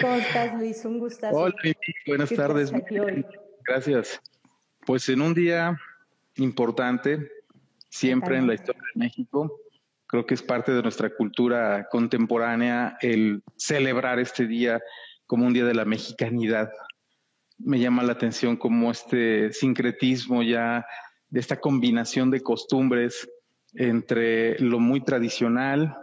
[0.00, 0.84] ¿Cómo estás, Luis?
[0.84, 1.36] Un gustazo.
[1.36, 1.54] Hola,
[2.06, 2.72] buenas tardes.
[3.66, 4.20] Gracias.
[4.84, 5.78] Pues en un día
[6.36, 7.30] importante,
[7.88, 9.58] siempre en la historia de México,
[10.06, 14.80] creo que es parte de nuestra cultura contemporánea el celebrar este día
[15.26, 16.70] como un día de la mexicanidad.
[17.58, 20.86] Me llama la atención como este sincretismo ya
[21.30, 23.28] de esta combinación de costumbres
[23.72, 25.96] entre lo muy tradicional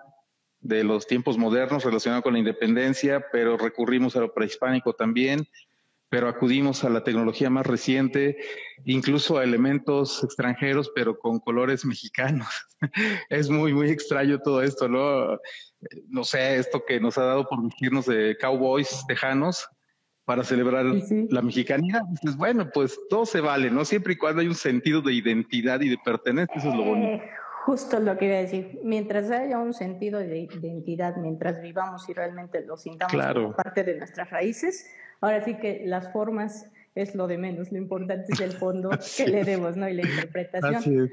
[0.63, 5.47] de los tiempos modernos relacionado con la independencia, pero recurrimos a lo prehispánico también,
[6.09, 8.37] pero acudimos a la tecnología más reciente,
[8.85, 12.47] incluso a elementos extranjeros, pero con colores mexicanos.
[13.29, 15.37] es muy, muy extraño todo esto, ¿no?
[16.07, 19.67] No sé, esto que nos ha dado por vestirnos de cowboys tejanos
[20.23, 20.85] para celebrar
[21.29, 22.03] la mexicanidad.
[22.03, 23.83] Dices, bueno, pues todo se vale, ¿no?
[23.83, 27.23] Siempre y cuando hay un sentido de identidad y de pertenencia, eso es lo bonito.
[27.65, 32.13] Justo lo que iba a decir, mientras haya un sentido de identidad, mientras vivamos y
[32.13, 34.85] realmente lo sintamos como parte de nuestras raíces,
[35.21, 39.27] ahora sí que las formas es lo de menos, lo importante es el fondo que
[39.27, 39.87] le demos, ¿no?
[39.87, 41.09] Y la interpretación.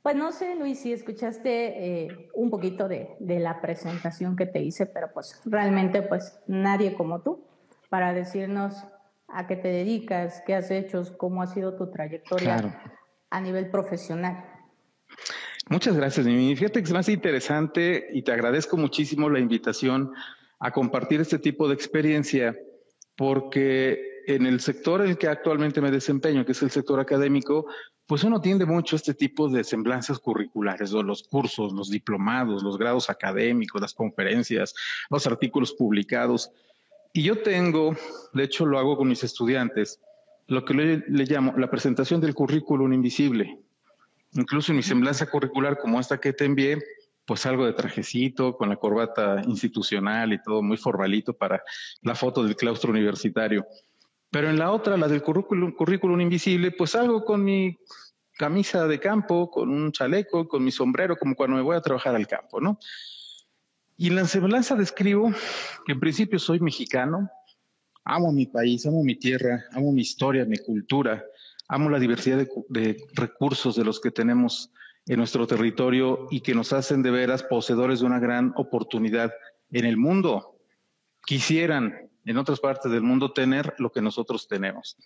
[0.00, 4.60] Pues no sé, Luis, si escuchaste eh, un poquito de, de, la presentación que te
[4.60, 7.44] hice, pero pues realmente pues nadie como tú
[7.88, 8.86] para decirnos
[9.26, 12.80] a qué te dedicas, qué has hecho, cómo ha sido tu trayectoria
[13.30, 14.44] a nivel profesional.
[15.70, 16.56] Muchas gracias, Mimi.
[16.56, 20.12] Fíjate que es más interesante y te agradezco muchísimo la invitación
[20.58, 22.56] a compartir este tipo de experiencia,
[23.16, 27.66] porque en el sector en el que actualmente me desempeño, que es el sector académico,
[28.06, 32.78] pues uno tiende mucho este tipo de semblanzas curriculares, o los cursos, los diplomados, los
[32.78, 34.74] grados académicos, las conferencias,
[35.10, 36.50] los artículos publicados.
[37.12, 37.94] Y yo tengo,
[38.32, 40.00] de hecho lo hago con mis estudiantes,
[40.46, 43.58] lo que le, le llamo la presentación del currículum invisible.
[44.32, 46.78] Incluso en mi semblanza curricular como esta que te envié,
[47.24, 51.62] pues algo de trajecito, con la corbata institucional y todo muy formalito para
[52.02, 53.66] la foto del claustro universitario.
[54.30, 57.78] Pero en la otra, la del currículum, invisible, pues algo con mi
[58.32, 62.14] camisa de campo, con un chaleco, con mi sombrero, como cuando me voy a trabajar
[62.14, 62.78] al campo, ¿no?
[63.96, 65.32] Y en la semblanza describo
[65.84, 67.28] que en principio soy mexicano,
[68.04, 71.24] amo mi país, amo mi tierra, amo mi historia, mi cultura,
[71.68, 74.70] amo la diversidad de, recursos de los que tenemos
[75.06, 79.32] en nuestro territorio y que nos hacen de veras poseedores de una gran oportunidad
[79.70, 80.56] en el mundo.
[81.24, 84.96] Quisieran en otras partes del mundo tener lo que nosotros tenemos.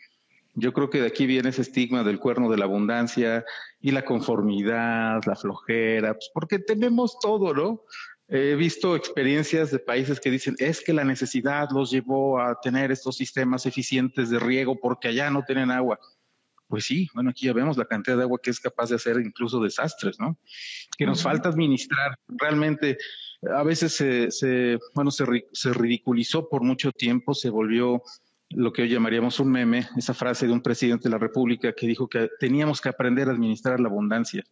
[0.54, 3.44] Yo creo que de aquí viene ese estigma del cuerno de la abundancia
[3.80, 7.82] y la conformidad, la flojera, pues porque tenemos todo, ¿no?
[8.28, 12.92] He visto experiencias de países que dicen, es que la necesidad los llevó a tener
[12.92, 15.98] estos sistemas eficientes de riego porque allá no tienen agua
[16.72, 19.21] pues sí, bueno, aquí ya vemos la cantidad de agua que es capaz de hacer
[19.21, 20.38] incluso desastres, ¿no?
[20.97, 22.19] Que nos falta administrar.
[22.27, 22.97] Realmente,
[23.55, 28.03] a veces se, bueno, se, se ridiculizó por mucho tiempo, se volvió
[28.49, 31.87] lo que hoy llamaríamos un meme, esa frase de un presidente de la República que
[31.87, 34.43] dijo que teníamos que aprender a administrar la abundancia.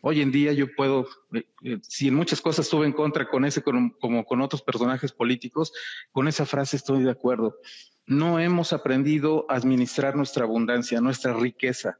[0.00, 3.44] Hoy en día yo puedo, eh, eh, si en muchas cosas estuve en contra con
[3.44, 5.72] ese, como con otros personajes políticos,
[6.12, 7.56] con esa frase estoy de acuerdo
[8.08, 11.98] no hemos aprendido a administrar nuestra abundancia, nuestra riqueza,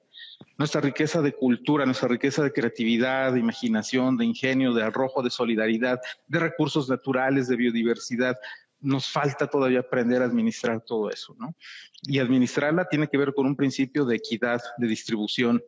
[0.56, 5.30] nuestra riqueza de cultura, nuestra riqueza de creatividad, de imaginación, de ingenio, de arrojo, de
[5.30, 8.36] solidaridad, de recursos naturales, de biodiversidad.
[8.80, 11.54] Nos falta todavía aprender a administrar todo eso, ¿no?
[12.02, 15.62] Y administrarla tiene que ver con un principio de equidad, de distribución,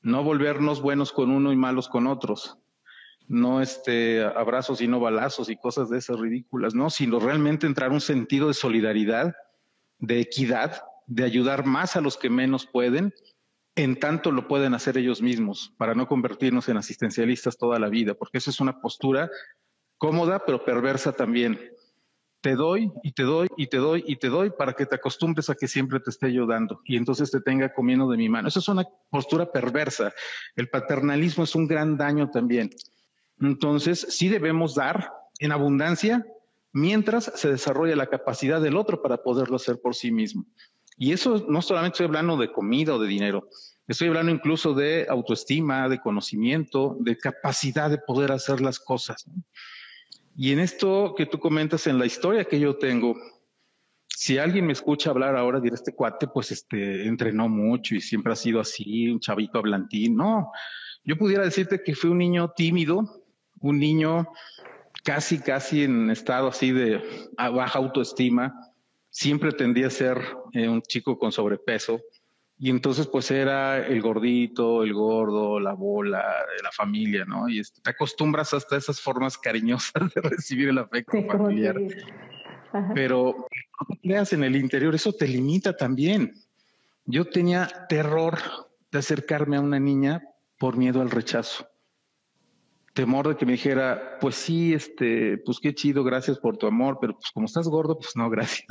[0.00, 2.58] no volvernos buenos con uno y malos con otros,
[3.26, 7.92] no este abrazos y no balazos y cosas de esas ridículas, no, sino realmente entrar
[7.92, 9.34] un sentido de solidaridad
[9.98, 13.12] de equidad, de ayudar más a los que menos pueden,
[13.74, 18.14] en tanto lo pueden hacer ellos mismos, para no convertirnos en asistencialistas toda la vida,
[18.14, 19.30] porque esa es una postura
[19.98, 21.58] cómoda, pero perversa también.
[22.40, 25.50] Te doy y te doy y te doy y te doy para que te acostumbres
[25.50, 28.48] a que siempre te esté yo dando y entonces te tenga comiendo de mi mano.
[28.48, 30.12] Esa es una postura perversa.
[30.54, 32.70] El paternalismo es un gran daño también.
[33.40, 36.26] Entonces, sí debemos dar en abundancia,
[36.72, 40.44] mientras se desarrolla la capacidad del otro para poderlo hacer por sí mismo.
[40.96, 43.48] Y eso no solamente estoy hablando de comida o de dinero,
[43.86, 49.24] estoy hablando incluso de autoestima, de conocimiento, de capacidad de poder hacer las cosas.
[50.40, 53.16] Y en esto que tú comentas, en la historia que yo tengo,
[54.06, 58.32] si alguien me escucha hablar ahora, dirá este cuate, pues este entrenó mucho y siempre
[58.32, 60.14] ha sido así, un chavito hablantín.
[60.14, 60.52] No,
[61.02, 63.24] yo pudiera decirte que fui un niño tímido,
[63.58, 64.28] un niño
[65.02, 67.02] casi, casi en estado así de
[67.36, 68.54] baja autoestima,
[69.10, 70.20] siempre tendía a ser
[70.52, 72.00] eh, un chico con sobrepeso.
[72.60, 76.24] Y entonces pues era el gordito, el gordo, la bola
[76.62, 77.48] la familia, ¿no?
[77.48, 81.76] Y este, te acostumbras hasta esas formas cariñosas de recibir el afecto familiar.
[82.94, 83.46] pero
[83.80, 86.34] no te creas en el interior, eso te limita también.
[87.04, 88.38] Yo tenía terror
[88.90, 90.22] de acercarme a una niña
[90.58, 91.68] por miedo al rechazo.
[92.92, 96.98] Temor de que me dijera, pues sí, este, pues qué chido, gracias por tu amor,
[97.00, 98.66] pero pues como estás gordo, pues no, gracias.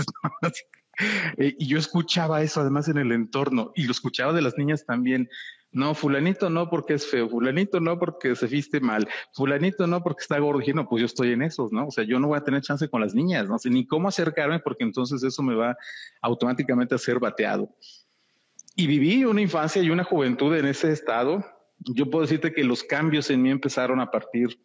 [1.37, 4.85] Eh, y yo escuchaba eso además en el entorno y lo escuchaba de las niñas
[4.85, 5.29] también.
[5.71, 10.21] No, fulanito no porque es feo, fulanito no porque se viste mal, fulanito no porque
[10.21, 10.61] está gordo.
[10.65, 11.87] Y no, pues yo estoy en esos, ¿no?
[11.87, 14.07] O sea, yo no voy a tener chance con las niñas, no sé ni cómo
[14.07, 15.77] acercarme porque entonces eso me va
[16.21, 17.69] automáticamente a ser bateado.
[18.75, 21.45] Y viví una infancia y una juventud en ese estado.
[21.79, 24.59] Yo puedo decirte que los cambios en mí empezaron a partir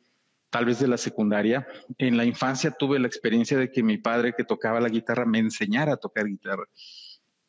[0.52, 1.66] tal vez de la secundaria.
[1.99, 5.38] En la infancia tuve la experiencia de que mi padre que tocaba la guitarra me
[5.40, 6.69] enseñara a tocar guitarra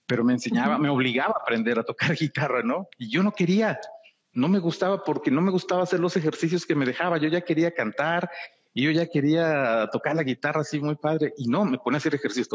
[0.06, 2.88] pero me enseñaba, me obligaba a aprender a tocar guitarra, ¿no?
[2.98, 3.80] Y yo no quería,
[4.34, 7.42] no me gustaba porque no me gustaba hacer los ejercicios que me dejaba, yo ya
[7.42, 8.30] quería cantar
[8.74, 12.00] y yo ya quería tocar la guitarra así muy padre y no, me pone a
[12.00, 12.50] hacer ejercicios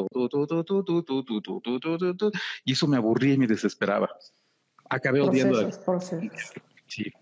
[2.64, 4.08] y eso me aburría y me desesperaba.
[4.90, 5.70] Acabé odiando.
[6.86, 7.12] Sí.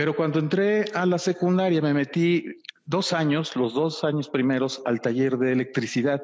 [0.00, 2.46] Pero cuando entré a la secundaria me metí
[2.86, 6.22] dos años, los dos años primeros, al taller de electricidad.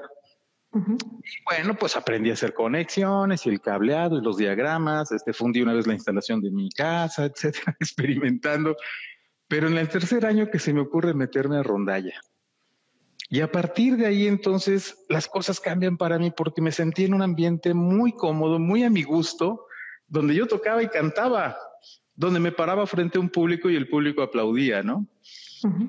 [0.72, 5.60] Y bueno, pues aprendí a hacer conexiones y el cableado y los diagramas, este, fundí
[5.60, 8.76] una vez la instalación de mi casa, etcétera, experimentando.
[9.46, 12.18] Pero en el tercer año que se me ocurre meterme a rondalla.
[13.28, 17.12] Y a partir de ahí entonces las cosas cambian para mí porque me sentí en
[17.12, 19.66] un ambiente muy cómodo, muy a mi gusto,
[20.08, 21.58] donde yo tocaba y cantaba,
[22.16, 25.06] donde me paraba frente a un público y el público aplaudía, ¿no?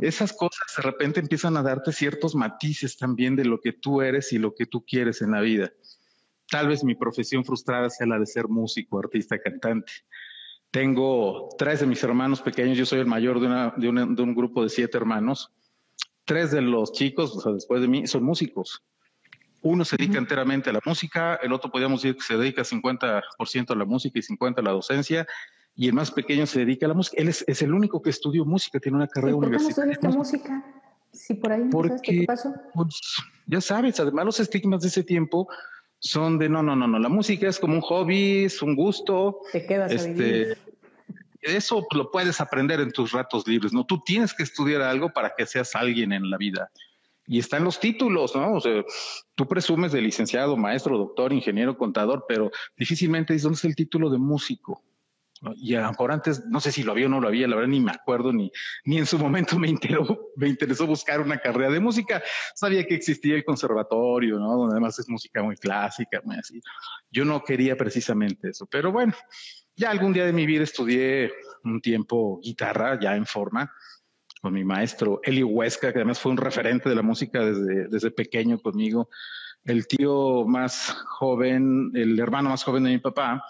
[0.01, 4.33] Esas cosas de repente empiezan a darte ciertos matices también de lo que tú eres
[4.33, 5.71] y lo que tú quieres en la vida.
[6.50, 9.91] Tal vez mi profesión frustrada sea la de ser músico, artista, cantante.
[10.71, 14.97] Tengo tres de mis hermanos pequeños, yo soy el mayor de, un grupo de siete
[14.97, 15.51] hermanos.
[16.25, 18.83] Tres de los chicos, o sea, después de mí, son músicos.
[19.62, 23.71] Uno se dedica enteramente a la música, el otro podríamos decir que se dedica 50%
[23.71, 25.27] a la música y 50% a la docencia,
[25.77, 27.21] y el más pequeño se dedica a la música.
[27.21, 30.07] Él es, el único que estudió música, tiene una carrera ¿Y por qué no estudiaste
[30.09, 30.65] música?
[31.13, 32.51] Si por ahí Porque, qué pasó.
[32.74, 33.00] Pues,
[33.45, 35.47] ya sabes, además los estigmas de ese tiempo
[36.00, 39.39] son de no, no, no, no, la música es como un hobby, es un gusto.
[39.51, 40.57] Te quedas este,
[41.41, 43.85] Eso lo puedes aprender en tus ratos libres, ¿no?
[43.85, 46.71] Tú tienes que estudiar algo para que seas alguien en la vida.
[47.27, 48.53] Y están los títulos, ¿no?
[48.53, 48.83] O sea,
[49.35, 54.09] tú presumes de licenciado, maestro, doctor, ingeniero, contador, pero difícilmente dices, ¿dónde es el título
[54.09, 54.81] de músico?
[55.55, 57.55] Y a lo mejor antes, no sé si lo había o no lo había, la
[57.55, 58.51] verdad ni me acuerdo, ni,
[58.85, 59.67] ni en su momento me,
[60.35, 62.21] me interesó buscar una carrera de música.
[62.55, 64.57] Sabía que existía el conservatorio, ¿no?
[64.57, 66.61] Donde además es música muy clásica, muy así.
[67.11, 69.13] Yo no quería precisamente eso, pero bueno,
[69.75, 71.31] ya algún día de mi vida estudié
[71.63, 73.71] un tiempo guitarra, ya en forma,
[74.41, 78.11] con mi maestro Eli Huesca, que además fue un referente de la música desde, desde
[78.11, 79.09] pequeño conmigo.
[79.63, 83.43] El tío más joven, el hermano más joven de mi papá,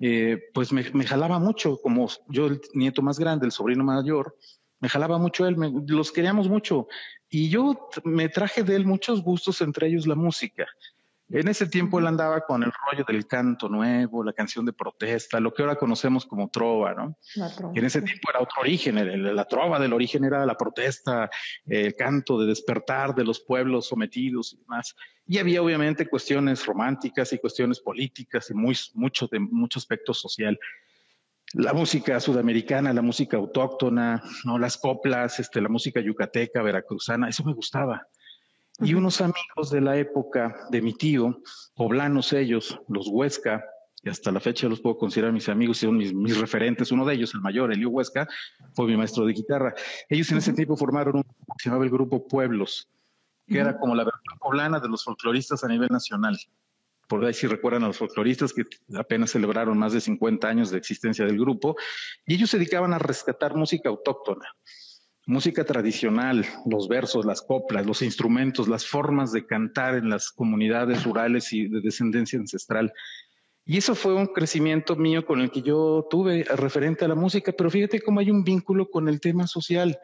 [0.00, 4.36] eh, pues me, jalaba mucho, como yo el nieto más grande, el sobrino mayor,
[4.80, 5.56] me jalaba mucho él,
[5.88, 6.86] los queríamos mucho.
[7.28, 10.66] Y yo me traje de él muchos gustos, entre ellos la música.
[11.30, 15.38] En ese tiempo él andaba con el rollo del canto nuevo, la canción de protesta,
[15.40, 17.18] lo que ahora conocemos como trova, ¿no?
[17.74, 21.28] En ese tiempo era otro origen, la trova del origen era la protesta,
[21.66, 24.96] el canto de despertar de los pueblos sometidos y demás.
[25.26, 30.58] Y había obviamente cuestiones románticas y cuestiones políticas y muy, mucho de mucho aspecto social.
[31.52, 34.58] La música sudamericana, la música autóctona, ¿no?
[34.58, 38.06] las coplas, este, la música yucateca, veracruzana, eso me gustaba.
[38.80, 41.42] Y unos amigos de la época de mi tío,
[41.74, 43.64] poblanos ellos, los Huesca,
[44.02, 46.92] y hasta la fecha los puedo considerar mis amigos, son mis, mis referentes.
[46.92, 48.28] Uno de ellos, el mayor, Elio Huesca,
[48.74, 49.74] fue mi maestro de guitarra.
[50.08, 51.24] Ellos en ese tiempo formaron un
[51.58, 52.88] se llamaba el Grupo Pueblos,
[53.48, 56.38] que era como la versión poblana de los folcloristas a nivel nacional.
[57.08, 58.62] Por ahí si recuerdan a los folcloristas que
[58.96, 61.74] apenas celebraron más de 50 años de existencia del grupo,
[62.26, 64.54] y ellos se dedicaban a rescatar música autóctona
[65.28, 71.04] música tradicional, los versos, las coplas, los instrumentos, las formas de cantar en las comunidades
[71.04, 72.94] rurales y de descendencia ancestral.
[73.66, 77.52] Y eso fue un crecimiento mío con el que yo tuve referente a la música,
[77.52, 79.98] pero fíjate cómo hay un vínculo con el tema social.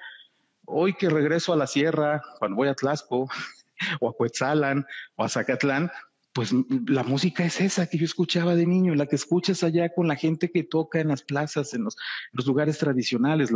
[0.66, 3.26] Hoy que regreso a la sierra, cuando voy a Tlaxco,
[4.00, 4.84] o a Cuetzalan,
[5.16, 5.90] o a Zacatlán,
[6.34, 6.52] pues
[6.88, 10.16] la música es esa que yo escuchaba de niño, la que escuchas allá con la
[10.16, 11.96] gente que toca en las plazas, en los,
[12.44, 13.52] lugares tradicionales,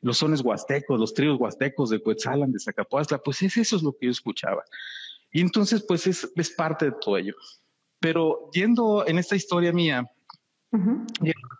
[0.00, 3.92] los sones huastecos, los tríos huastecos de Cuetzalan, de Zacapuazla, pues es eso es lo
[3.92, 4.64] que yo escuchaba.
[5.30, 7.34] Y entonces, pues es, es parte de todo ello.
[8.00, 10.10] Pero yendo en esta historia mía,
[10.72, 11.06] uh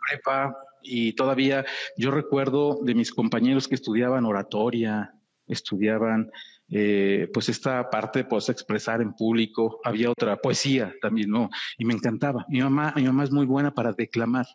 [0.09, 1.66] prepa, y todavía
[1.97, 5.14] yo recuerdo de mis compañeros que estudiaban oratoria,
[5.47, 6.30] estudiaban
[6.71, 11.50] eh, pues esta parte pues expresar en público, había otra poesía también, ¿no?
[11.78, 12.47] Y me encantaba.
[12.49, 14.47] Mi mamá, mi mamá es muy buena para declamar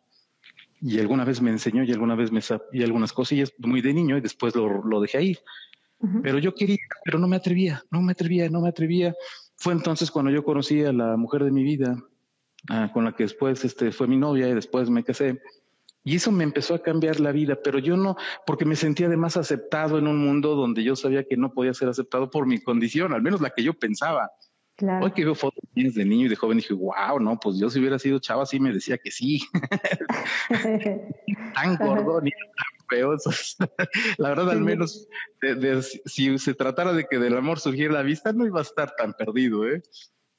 [0.82, 4.18] y alguna vez me enseñó y alguna vez me y algunas cosillas muy de niño
[4.18, 5.40] y después lo, lo dejé ir.
[6.24, 9.14] Pero yo quería, pero no me atrevía, no me atrevía, no me atrevía.
[9.58, 12.02] Fue entonces cuando yo conocí a la mujer de mi vida,
[12.70, 15.42] ah, con la que después este, fue mi novia y después me casé.
[16.10, 19.38] Y eso me empezó a cambiar la vida, pero yo no, porque me sentía además
[19.38, 23.14] aceptado en un mundo donde yo sabía que no podía ser aceptado por mi condición,
[23.14, 24.32] al menos la que yo pensaba.
[24.76, 25.06] Claro.
[25.06, 27.78] Hoy que veo fotos de niño y de joven dije, wow, no, pues yo si
[27.78, 29.44] hubiera sido chava sí me decía que sí.
[31.54, 33.16] tan gordo ni tan feo.
[34.18, 35.08] la verdad, al menos
[36.06, 39.14] si se tratara de que del amor surgiera la vista, no iba a estar tan
[39.14, 39.84] perdido, ¿eh?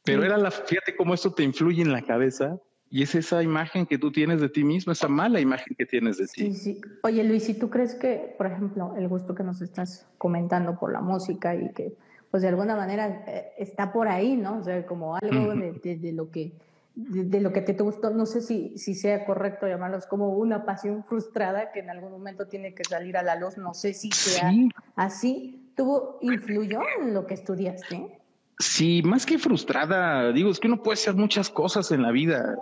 [0.02, 2.58] Pero era la, fíjate cómo esto te influye en la cabeza
[2.90, 6.18] y es esa imagen que tú tienes de ti mismo, esa mala imagen que tienes
[6.18, 6.52] de ti.
[6.52, 6.80] Sí, sí.
[7.04, 10.92] Oye, Luis, ¿y tú crees que, por ejemplo, el gusto que nos estás comentando por
[10.92, 11.94] la música y que,
[12.32, 14.58] pues de alguna manera eh, está por ahí, ¿no?
[14.58, 16.52] O sea, como algo de, lo que
[16.96, 21.04] de, lo que te, gustó, no sé si, si sea correcto llamarlos como una pasión
[21.04, 24.52] frustrada que en algún momento tiene que salir a la luz, no sé si sea
[24.96, 25.56] así.
[25.76, 28.19] ¿Tuvo, influyó en lo que estudiaste?
[28.60, 32.58] Sí, más que frustrada, digo, es que uno puede hacer muchas cosas en la vida.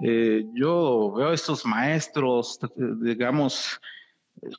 [0.00, 3.80] Eh, yo veo a estos maestros, digamos,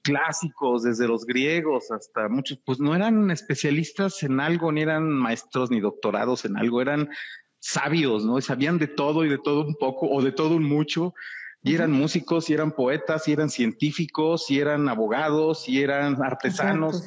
[0.01, 5.71] clásicos, desde los griegos hasta muchos, pues no eran especialistas en algo, ni eran maestros
[5.71, 7.09] ni doctorados en algo, eran
[7.59, 8.41] sabios, ¿no?
[8.41, 11.13] Sabían de todo y de todo un poco, o de todo un mucho,
[11.63, 17.03] y eran músicos, y eran poetas, y eran científicos, y eran abogados, y eran artesanos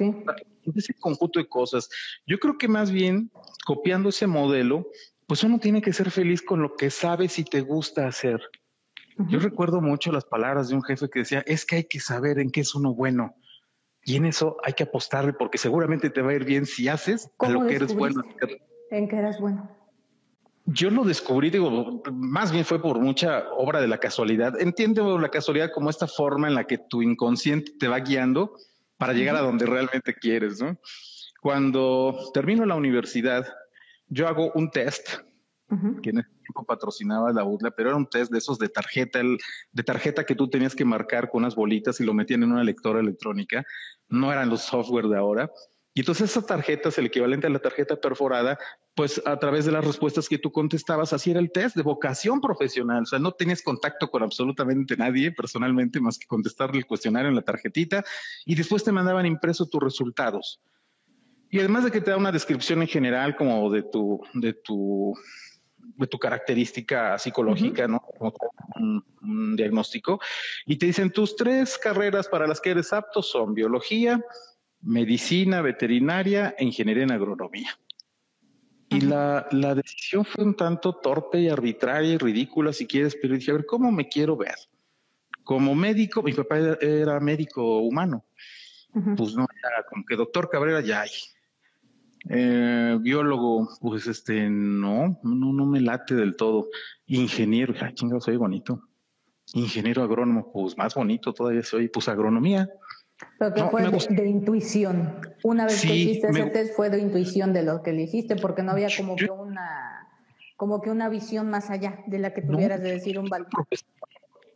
[0.75, 1.89] ese conjunto de cosas.
[2.27, 3.31] Yo creo que más bien
[3.65, 4.89] copiando ese modelo,
[5.27, 8.41] pues uno tiene que ser feliz con lo que sabes y te gusta hacer.
[9.29, 12.39] Yo recuerdo mucho las palabras de un jefe que decía, es que hay que saber
[12.39, 13.35] en qué es uno bueno.
[14.05, 17.31] Y en eso hay que apostarle porque seguramente te va a ir bien si haces
[17.41, 18.23] lo que eres bueno.
[18.91, 19.71] ¿En qué eres bueno?
[20.67, 24.61] Yo lo descubrí, digo, más bien fue por mucha obra de la casualidad.
[24.61, 28.53] Entiendo la casualidad como esta forma en la que tu inconsciente te va guiando
[28.97, 30.77] para llegar a donde realmente quieres, ¿no?
[31.41, 33.47] Cuando termino la universidad,
[34.09, 35.09] yo hago un test
[36.03, 39.21] que en ese tiempo patrocinaba la UDLA, pero era un test de esos de tarjeta,
[39.21, 42.63] de tarjeta que tú tenías que marcar con unas bolitas y lo metían en una
[42.63, 43.65] lectora electrónica.
[44.09, 45.51] No eran los software de ahora.
[45.97, 48.59] Y entonces esa tarjeta es el equivalente a la tarjeta perforada,
[48.95, 52.43] pues a través de las respuestas que tú contestabas, así era el test de vocación
[52.43, 53.05] profesional.
[53.05, 57.35] O sea, no tenías contacto con absolutamente nadie personalmente más que contestarle el cuestionario en
[57.35, 58.05] la tarjetita
[58.45, 60.61] y después te mandaban impreso tus resultados.
[61.49, 65.15] Y además de que te da una descripción en general como de tu, de tu,
[65.79, 68.01] de tu característica psicológica, ¿no?
[68.01, 68.35] Como
[68.75, 70.21] un, un diagnóstico.
[70.67, 74.23] Y te dicen tus tres carreras para las que eres apto son biología,
[74.87, 77.71] medicina veterinaria e ingeniería en agronomía.
[78.89, 83.35] Y la, la, decisión fue un tanto torpe y arbitraria y ridícula, si quieres, pero
[83.35, 84.55] dije, a ver, ¿cómo me quiero ver?
[85.43, 88.25] Como médico, mi papá era, médico humano.
[89.17, 91.11] Pues no, era como que doctor Cabrera ya hay.
[92.31, 96.69] Eh, biólogo, pues este, no, no, no me late del todo.
[97.07, 98.83] Ingeniero, ay, chingado, soy bonito.
[99.53, 102.69] Ingeniero agrónomo, pues más bonito todavía soy, pues agronomía.
[103.39, 105.21] Pero que fue de, intuición.
[105.43, 108.73] Una vez que hiciste ese test fue de intuición de lo que elegiste, porque no
[108.73, 109.93] había como que una
[110.57, 113.49] como que una visión más allá de la que tuvieras de decir un valor.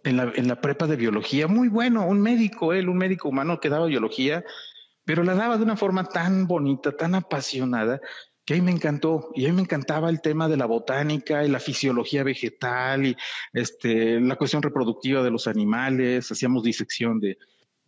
[0.02, 3.60] En la, en la prepa de biología, muy bueno, un médico, él, un médico humano
[3.60, 4.42] que daba biología,
[5.04, 8.00] pero la daba de una forma tan bonita, tan apasionada,
[8.46, 9.30] que a mí me encantó.
[9.34, 13.16] Y a mí me encantaba el tema de la botánica y la fisiología vegetal y
[13.52, 16.32] este, la cuestión reproductiva de los animales.
[16.32, 17.36] Hacíamos disección de,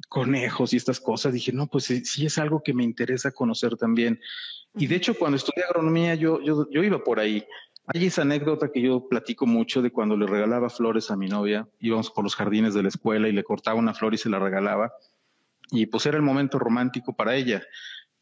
[0.08, 4.20] conejos y estas cosas, dije, no, pues sí, es algo que me interesa conocer también.
[4.74, 7.44] Y de hecho, cuando estudié agronomía, yo, yo, yo iba por ahí.
[7.86, 11.68] Hay esa anécdota que yo platico mucho de cuando le regalaba flores a mi novia.
[11.80, 14.38] Íbamos por los jardines de la escuela y le cortaba una flor y se la
[14.38, 14.92] regalaba.
[15.70, 17.62] Y pues era el momento romántico para ella.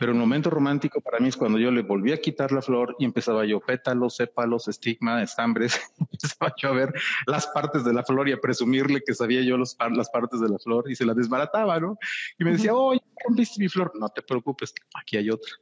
[0.00, 2.96] Pero el momento romántico para mí es cuando yo le volví a quitar la flor
[2.98, 5.78] y empezaba yo pétalos, sépalos, estigma, estambres.
[6.00, 6.94] empezaba yo a ver
[7.26, 10.48] las partes de la flor y a presumirle que sabía yo los, las partes de
[10.48, 11.98] la flor y se la desbarataba, ¿no?
[12.38, 13.92] Y me decía, oye, ¿viste mi flor?
[13.94, 15.52] No te preocupes, aquí hay otra.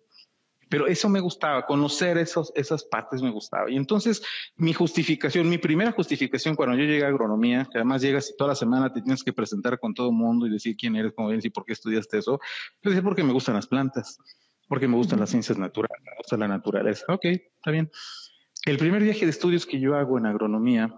[0.69, 3.71] Pero eso me gustaba, conocer esos, esas partes me gustaba.
[3.71, 4.23] Y entonces
[4.57, 8.49] mi justificación, mi primera justificación cuando yo llegué a agronomía, que además llegas y toda
[8.49, 11.31] la semana te tienes que presentar con todo el mundo y decir quién eres, cómo
[11.31, 12.41] eres y por qué estudiaste eso,
[12.83, 14.19] pues es porque me gustan las plantas,
[14.69, 17.05] porque me gustan las ciencias naturales, me gusta la naturaleza.
[17.09, 17.91] Ok, está bien.
[18.67, 20.95] El primer viaje de estudios que yo hago en agronomía,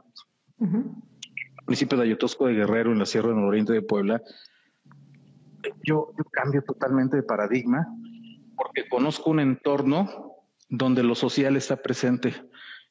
[1.67, 4.21] municipio de Ayotosco de Guerrero, en la Sierra Nororiente de Puebla,
[5.85, 7.87] yo, yo cambio totalmente de paradigma
[8.61, 10.37] porque conozco un entorno
[10.69, 12.35] donde lo social está presente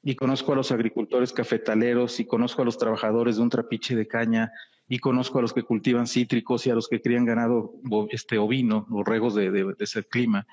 [0.01, 4.07] y conozco a los agricultores cafetaleros y conozco a los trabajadores de un trapiche de
[4.07, 4.51] caña
[4.87, 7.75] y conozco a los que cultivan cítricos y a los que crían ganado
[8.09, 10.47] este ovino, borregos de, de, de ese clima.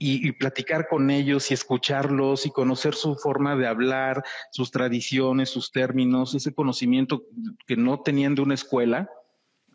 [0.00, 5.50] Y, y, platicar con ellos y escucharlos y conocer su forma de hablar, sus tradiciones,
[5.50, 7.22] sus términos, ese conocimiento
[7.66, 9.08] que no tenían de una escuela,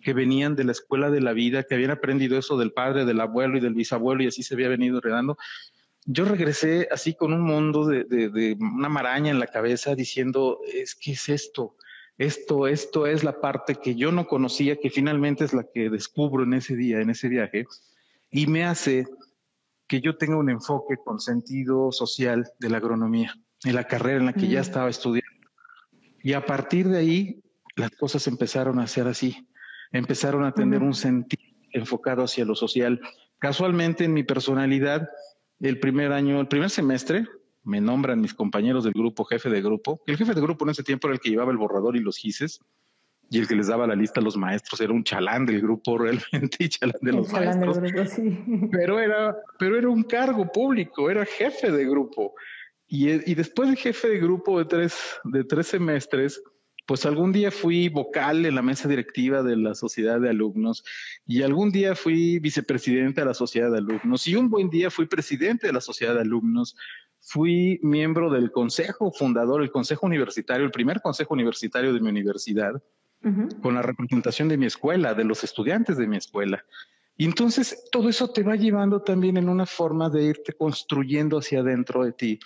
[0.04, 3.22] que venían de la escuela de la vida, que habían aprendido eso del padre, del
[3.22, 5.38] abuelo y del bisabuelo y así se había venido heredando
[6.06, 10.96] yo regresé así con un mundo de, de, una maraña en la cabeza diciendo, es
[10.96, 11.78] que es esto,
[12.18, 16.44] esto, esto es la parte que yo no conocía, que finalmente es la que descubro
[16.44, 17.66] en ese día, en ese viaje,
[18.30, 19.08] y me hace
[19.88, 24.26] que yo tenga un enfoque con sentido social de la agronomía, en la carrera en
[24.26, 24.64] la que ya mm.
[24.64, 25.30] estaba estudiando.
[26.22, 27.44] Y a partir de ahí,
[27.76, 29.48] las cosas empezaron a ser así,
[29.94, 33.00] empezaron a tener un sentido enfocado hacia lo social.
[33.40, 35.10] Casualmente en mi personalidad,
[35.60, 37.26] el primer año, el primer semestre,
[37.64, 40.02] me nombran mis compañeros del grupo jefe de grupo.
[40.06, 42.18] El jefe de grupo en ese tiempo era el que llevaba el borrador y los
[42.18, 42.60] gises
[43.30, 44.82] y el que les daba la lista a los maestros.
[44.82, 47.80] Era un chalán del grupo realmente y chalán de los maestros.
[48.72, 52.34] Pero era, pero era un cargo público, era jefe de grupo.
[52.88, 56.44] Y, y después de jefe de grupo de tres, de tres semestres,
[56.86, 60.84] pues algún día fui vocal en la mesa directiva de la sociedad de alumnos
[61.26, 65.06] y algún día fui vicepresidente de la sociedad de alumnos y un buen día fui
[65.06, 66.76] presidente de la sociedad de alumnos.
[67.26, 72.84] Fui miembro del consejo fundador, el consejo universitario, el primer consejo universitario de mi universidad,
[73.62, 76.66] con la representación de mi escuela, de los estudiantes de mi escuela.
[77.16, 81.62] Y entonces todo eso te va llevando también en una forma de irte construyendo hacia
[81.62, 82.40] adentro de ti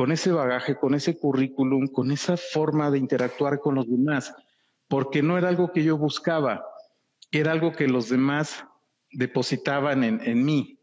[0.00, 4.34] con ese bagaje, con ese currículum, con esa forma de interactuar con los demás,
[4.88, 6.64] porque no era algo que yo buscaba,
[7.30, 8.64] era algo que los demás
[9.12, 10.80] depositaban en, en mí,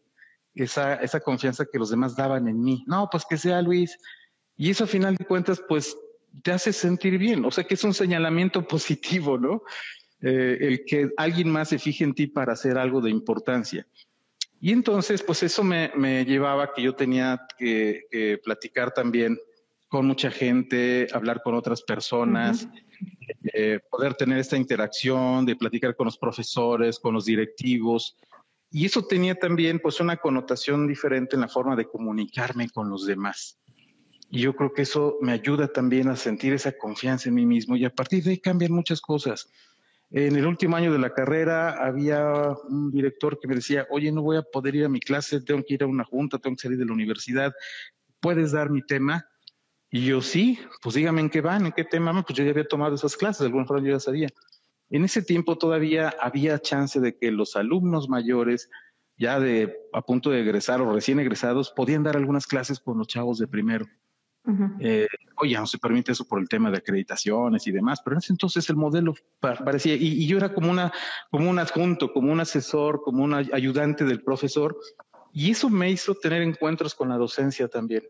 [0.53, 2.83] esa, esa confianza que los demás daban en mí.
[2.85, 3.97] No, pues que sea Luis.
[4.55, 5.97] Y eso a final de cuentas, pues
[6.43, 9.63] te hace sentir bien, o sea que es un señalamiento positivo, ¿no?
[10.21, 13.87] Eh, el que alguien más se fije en ti para hacer algo de importancia.
[14.59, 19.37] Y entonces, pues eso me, me llevaba que yo tenía que, platicar también
[19.87, 22.67] con mucha gente, hablar con otras personas,
[23.53, 28.17] eh, poder tener esta interacción, de platicar con los profesores, con los directivos.
[28.69, 33.05] Y eso tenía también pues una connotación diferente en la forma de comunicarme con los
[33.05, 33.59] demás.
[34.29, 37.77] Y yo creo que eso me ayuda también a sentir esa confianza en mí mismo
[37.77, 39.49] y a partir de ahí cambian muchas cosas.
[40.09, 42.31] En el último año de la carrera había
[42.69, 45.63] un director que me decía, oye, no voy a poder ir a mi clase, tengo
[45.67, 47.53] que ir a una junta, tengo que salir de la universidad,
[48.21, 49.27] ¿puedes dar mi tema?
[49.89, 52.67] Y yo sí, pues dígame en qué van, en qué tema, pues yo ya había
[52.67, 54.29] tomado esas clases, de alguna forma yo ya sabía.
[54.89, 58.69] En ese tiempo todavía había chance de que los alumnos mayores,
[59.17, 63.07] ya de a punto de egresar o recién egresados, podían dar algunas clases con los
[63.07, 63.85] chavos de primero.
[65.39, 68.33] Oye, no se permite eso por el tema de acreditaciones y demás, pero en ese
[68.33, 70.91] entonces el modelo parecía, y, yo era como una,
[71.29, 74.77] como un adjunto, como un asesor, como un ayudante del profesor,
[75.33, 78.03] y eso me hizo tener encuentros con la docencia también.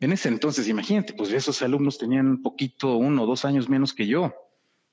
[0.00, 3.94] En ese entonces, imagínate, pues esos alumnos tenían un poquito, uno o dos años menos
[3.94, 4.34] que yo.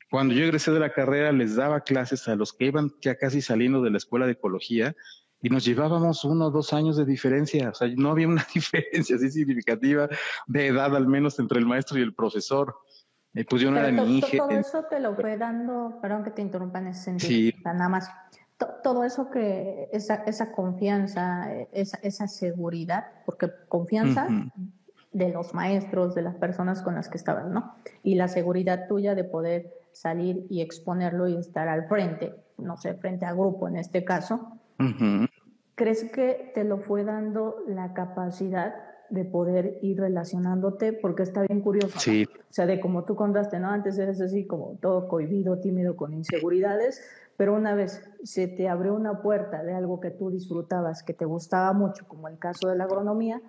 [0.10, 3.42] Cuando yo egresé de la carrera, les daba clases a los que iban ya casi
[3.42, 4.96] saliendo de la escuela de ecología
[5.42, 7.70] y nos llevábamos uno o dos años de diferencia.
[7.70, 10.10] O sea, no había una diferencia así significativa
[10.48, 12.76] de edad, al menos entre el maestro y el profesor.
[13.34, 14.38] Eh, pues yo no era ni hija.
[14.38, 17.64] Todo eso te lo fue dando, perdón que te interrumpa en ese sentido, sí.
[17.64, 18.10] nada más.
[18.84, 24.28] todo eso que, esa, esa confianza, esa, esa seguridad, porque confianza
[25.12, 27.76] de los maestros, de las personas con las que estaban, ¿no?
[28.02, 32.96] Y la seguridad tuya de poder salir y exponerlo y estar al frente, no sé,
[32.96, 34.60] frente a grupo en este caso,
[35.78, 38.74] ¿Crees que te lo fue dando la capacidad
[39.12, 40.92] de poder ir relacionándote?
[40.92, 42.00] Porque está bien curioso.
[42.00, 42.26] Sí.
[42.26, 43.70] O sea, de como tú contaste, ¿no?
[43.70, 48.96] Antes eres así como todo cohibido, tímido, con inseguridades, pero una vez se te abrió
[48.96, 52.76] una puerta de algo que tú disfrutabas, que te gustaba mucho, como el caso de
[52.76, 53.40] la agronomía,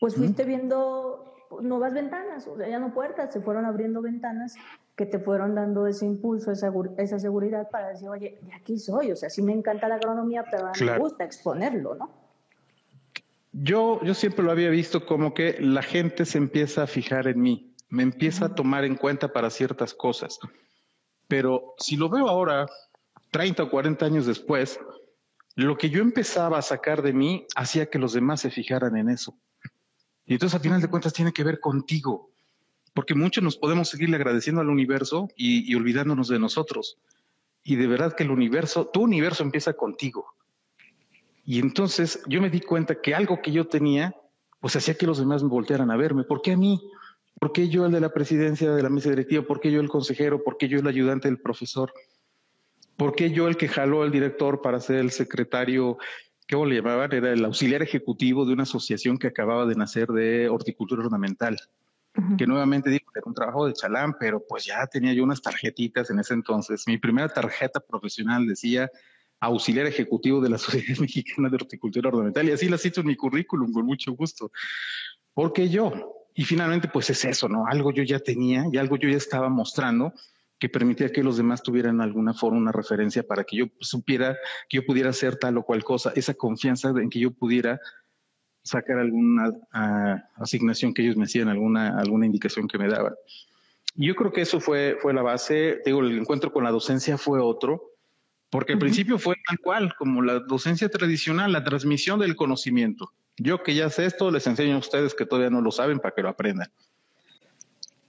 [0.00, 4.54] pues fuiste viendo nuevas ventanas, o sea, ya no puertas, se fueron abriendo ventanas
[4.96, 9.12] que te fueron dando ese impulso, esa, esa seguridad para decir, oye, de aquí soy,
[9.12, 12.10] o sea, sí me encanta la agronomía, pero mí me gusta exponerlo, ¿no?
[13.52, 17.40] Yo, yo siempre lo había visto como que la gente se empieza a fijar en
[17.40, 20.38] mí, me empieza a tomar en cuenta para ciertas cosas.
[21.28, 22.66] Pero si lo veo ahora,
[23.30, 24.80] 30 o 40 años después,
[25.54, 29.10] lo que yo empezaba a sacar de mí hacía que los demás se fijaran en
[29.10, 29.36] eso.
[30.28, 32.30] Y entonces, al final de cuentas, tiene que ver contigo
[32.98, 36.98] porque muchos nos podemos seguirle agradeciendo al universo y, olvidándonos de nosotros.
[37.62, 40.34] Y de verdad que el universo, tu universo empieza contigo.
[41.44, 44.16] Y entonces yo me di cuenta que algo que yo tenía,
[44.58, 46.24] pues hacía que los demás me voltearan a verme.
[46.24, 46.80] ¿Por qué a mí?
[47.38, 49.44] ¿Por qué yo el de la presidencia de la mesa directiva?
[49.44, 50.42] ¿Por qué yo el consejero?
[50.42, 51.92] ¿Por qué yo el ayudante del profesor?
[52.96, 55.98] ¿Por qué yo el que jaló al director para ser el secretario,
[56.48, 57.12] ¿qué le llamaban?
[57.12, 61.56] Era el auxiliar ejecutivo de una asociación que acababa de nacer de horticultura ornamental.
[62.36, 65.40] Que nuevamente digo que era un trabajo de chalán, pero pues ya tenía yo unas
[65.40, 66.82] tarjetitas en ese entonces.
[66.88, 68.90] Mi primera tarjeta profesional decía
[69.38, 73.14] auxiliar ejecutivo de la Sociedad Mexicana de Horticultura Ornamental y así la cito en mi
[73.14, 74.50] currículum con mucho gusto.
[75.32, 77.66] Porque yo, y finalmente, pues es eso, ¿no?
[77.66, 80.12] Algo yo ya tenía y algo yo ya estaba mostrando
[80.58, 84.36] que permitía que los demás tuvieran alguna forma una referencia para que yo supiera
[84.68, 87.80] que yo pudiera hacer tal o cual cosa, esa confianza en que yo pudiera
[88.62, 93.14] sacar alguna ah, asignación que ellos me hacían, alguna, alguna indicación que me daban.
[93.94, 95.80] Yo creo que eso fue, fue la base.
[95.84, 97.94] Digo, el encuentro con la docencia fue otro,
[98.50, 103.12] porque al principio fue tal cual, como la docencia tradicional, la transmisión del conocimiento.
[103.36, 106.14] Yo que ya sé esto, les enseño a ustedes que todavía no lo saben para
[106.14, 106.70] que lo aprendan.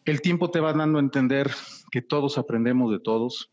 [0.09, 1.51] El tiempo te va dando a entender
[1.91, 3.51] que todos aprendemos de todos.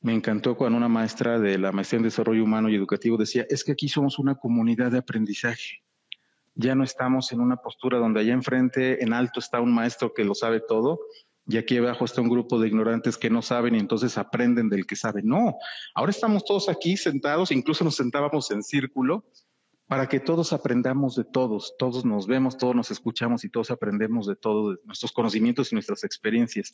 [0.00, 3.64] Me encantó cuando una maestra de la maestría en desarrollo humano y educativo decía, es
[3.64, 5.82] que aquí somos una comunidad de aprendizaje.
[6.54, 10.24] Ya no estamos en una postura donde allá enfrente, en alto, está un maestro que
[10.24, 11.00] lo sabe todo
[11.46, 14.86] y aquí abajo está un grupo de ignorantes que no saben y entonces aprenden del
[14.86, 15.20] que sabe.
[15.22, 15.56] No,
[15.94, 19.26] ahora estamos todos aquí sentados, incluso nos sentábamos en círculo
[19.90, 24.28] para que todos aprendamos de todos, todos nos vemos, todos nos escuchamos y todos aprendemos
[24.28, 26.72] de todos nuestros conocimientos y nuestras experiencias.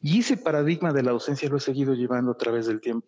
[0.00, 3.06] Y ese paradigma de la docencia lo he seguido llevando a través del tiempo,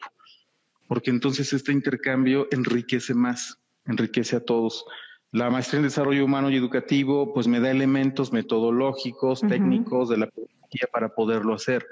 [0.86, 4.84] porque entonces este intercambio enriquece más, enriquece a todos.
[5.32, 10.28] La maestría en desarrollo humano y educativo, pues me da elementos metodológicos, técnicos de la
[10.28, 11.84] pedagogía para poderlo hacer,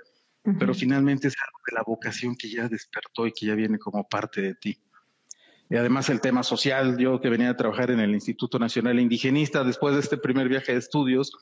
[0.57, 4.09] pero finalmente es algo de la vocación que ya despertó y que ya viene como
[4.09, 4.81] parte de ti.
[5.71, 9.63] Y además el tema social, yo que venía a trabajar en el Instituto Nacional Indigenista,
[9.63, 11.33] después de este primer viaje de estudios,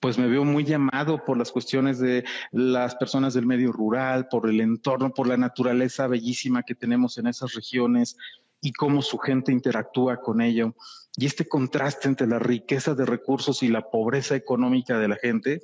[0.00, 4.50] pues me veo muy llamado por las cuestiones de las personas del medio rural, por
[4.50, 8.18] el entorno, por la naturaleza bellísima que tenemos en esas regiones
[8.60, 10.74] y cómo su gente interactúa con ello.
[11.16, 15.62] Y este contraste entre la riqueza de recursos y la pobreza económica de la gente,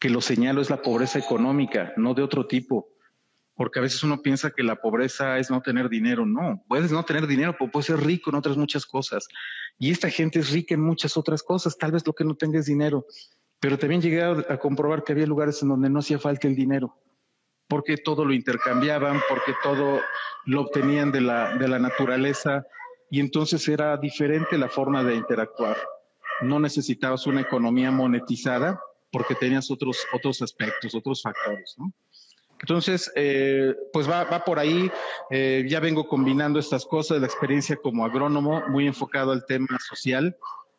[0.00, 2.93] que lo señalo es la pobreza económica, no de otro tipo
[3.56, 6.26] porque a veces uno piensa que la pobreza es no tener dinero.
[6.26, 9.28] No, puedes no tener dinero, pero puedes ser rico en otras muchas cosas.
[9.78, 12.58] Y esta gente es rica en muchas otras cosas, tal vez lo que no tenga
[12.58, 13.06] es dinero.
[13.60, 16.98] Pero también llegué a, comprobar que había lugares en donde no hacía falta el dinero,
[17.68, 20.00] porque todo lo intercambiaban, porque todo
[20.46, 22.66] lo obtenían de la, de la naturaleza,
[23.10, 25.76] y entonces era diferente la forma de interactuar.
[26.42, 28.80] No necesitabas una economía monetizada
[29.12, 31.92] porque tenías otros, otros aspectos, otros factores, ¿no?
[32.64, 34.90] Entonces, eh, pues va, va, por ahí.
[35.28, 40.34] Eh, ya vengo combinando estas cosas, la experiencia como agrónomo, muy enfocado al tema social,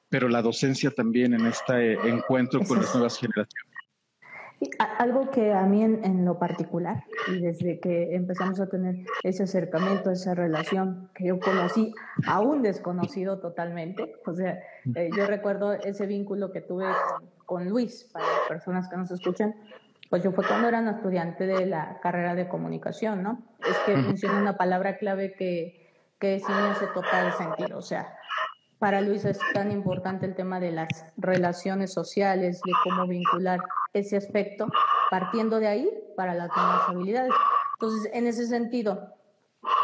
[0.10, 3.72] pero la docencia también en este encuentro con las nuevas generaciones.
[4.98, 10.10] Algo que a mí en, lo particular, y desde que empezamos a tener ese acercamiento,
[10.10, 11.94] esa relación que yo conocí,
[12.26, 14.58] aún desconocido totalmente, o sea,
[14.96, 19.54] eh, yo recuerdo ese vínculo que tuve con, con Luis, para personas que nos escuchan,
[20.16, 23.44] pues yo fue cuando era un estudiante de la carrera de comunicación, ¿no?
[23.60, 27.78] Es que menciona una palabra clave que, que sí me hace total sentido.
[27.78, 28.18] O sea,
[28.80, 33.60] para Luis es tan importante el tema de las relaciones sociales, de cómo vincular
[33.92, 34.70] ese aspecto,
[35.12, 37.34] partiendo de ahí para las demás habilidades.
[37.74, 39.10] Entonces, en ese sentido,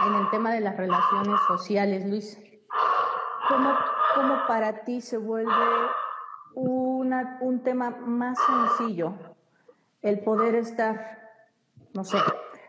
[0.08, 2.40] en el tema de las relaciones sociales, Luis,
[3.50, 3.74] ¿cómo,
[4.16, 5.52] cómo para ti se vuelve
[6.54, 8.38] una, un tema más
[8.78, 9.31] sencillo
[10.02, 11.20] el poder estar,
[11.94, 12.18] no sé,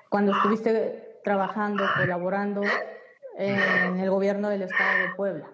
[0.09, 2.63] cuando estuviste trabajando, colaborando
[3.39, 5.51] en el gobierno del Estado de Puebla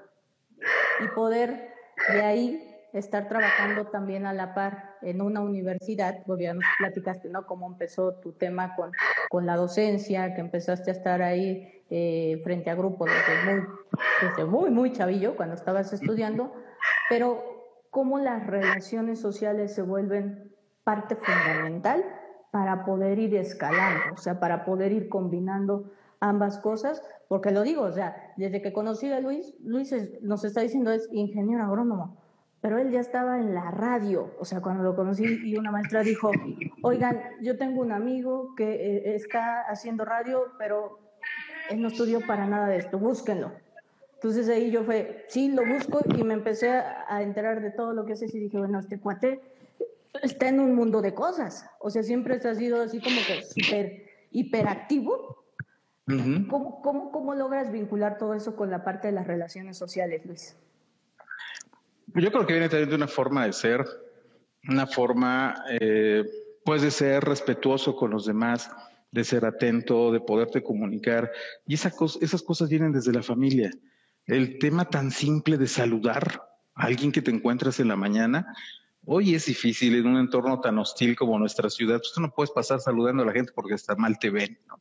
[1.01, 1.75] y poder
[2.13, 7.29] de ahí estar trabajando también a la par en una universidad, porque ya nos platicaste,
[7.29, 7.47] ¿no?
[7.47, 8.93] Cómo empezó tu tema con,
[9.29, 13.67] con la docencia, que empezaste a estar ahí eh, frente a grupos desde muy,
[14.23, 16.53] desde muy, muy chavillo, cuando estabas estudiando,
[17.09, 17.45] pero
[17.91, 20.55] cómo las relaciones sociales se vuelven
[20.89, 22.03] parte fundamental
[22.51, 27.83] para poder ir escalando, o sea, para poder ir combinando ambas cosas, porque lo digo,
[27.83, 32.17] o sea, desde que conocí a Luis, Luis nos está diciendo es ingeniero agrónomo,
[32.63, 36.03] pero él ya estaba en la radio, o sea, cuando lo conocí y una maestra
[36.03, 36.31] dijo,
[36.83, 41.01] oigan, yo tengo un amigo que eh, está haciendo radio, pero
[41.69, 43.53] él no estudió para nada de esto, búsquenlo.
[44.15, 48.07] Entonces ahí yo fue, sí, lo busco y me empecé a enterar de todo lo
[48.07, 49.58] que hace y dije, bueno, este cuate
[50.23, 51.67] está en un mundo de cosas.
[51.81, 55.45] O sea, siempre ha sido así como que súper hiperactivo.
[56.07, 60.57] ¿Cómo, cómo, cómo logras vincular todo eso con la parte de las relaciones sociales, Luis?
[62.15, 63.85] Yo creo que viene también de una forma de ser,
[64.69, 66.25] una forma, eh,
[66.65, 68.71] pues, de ser respetuoso con los demás,
[69.11, 71.31] de ser atento, de poderte comunicar.
[71.67, 73.71] Y esa esas cosas vienen desde la familia.
[74.27, 76.43] El tema tan simple de saludar
[76.75, 78.55] a alguien que te encuentras en la mañana,
[79.05, 81.99] hoy es difícil en un entorno tan hostil como nuestra ciudad.
[81.99, 84.59] Pues, tú no puedes pasar saludando a la gente porque está mal te ven.
[84.69, 84.81] ¿no?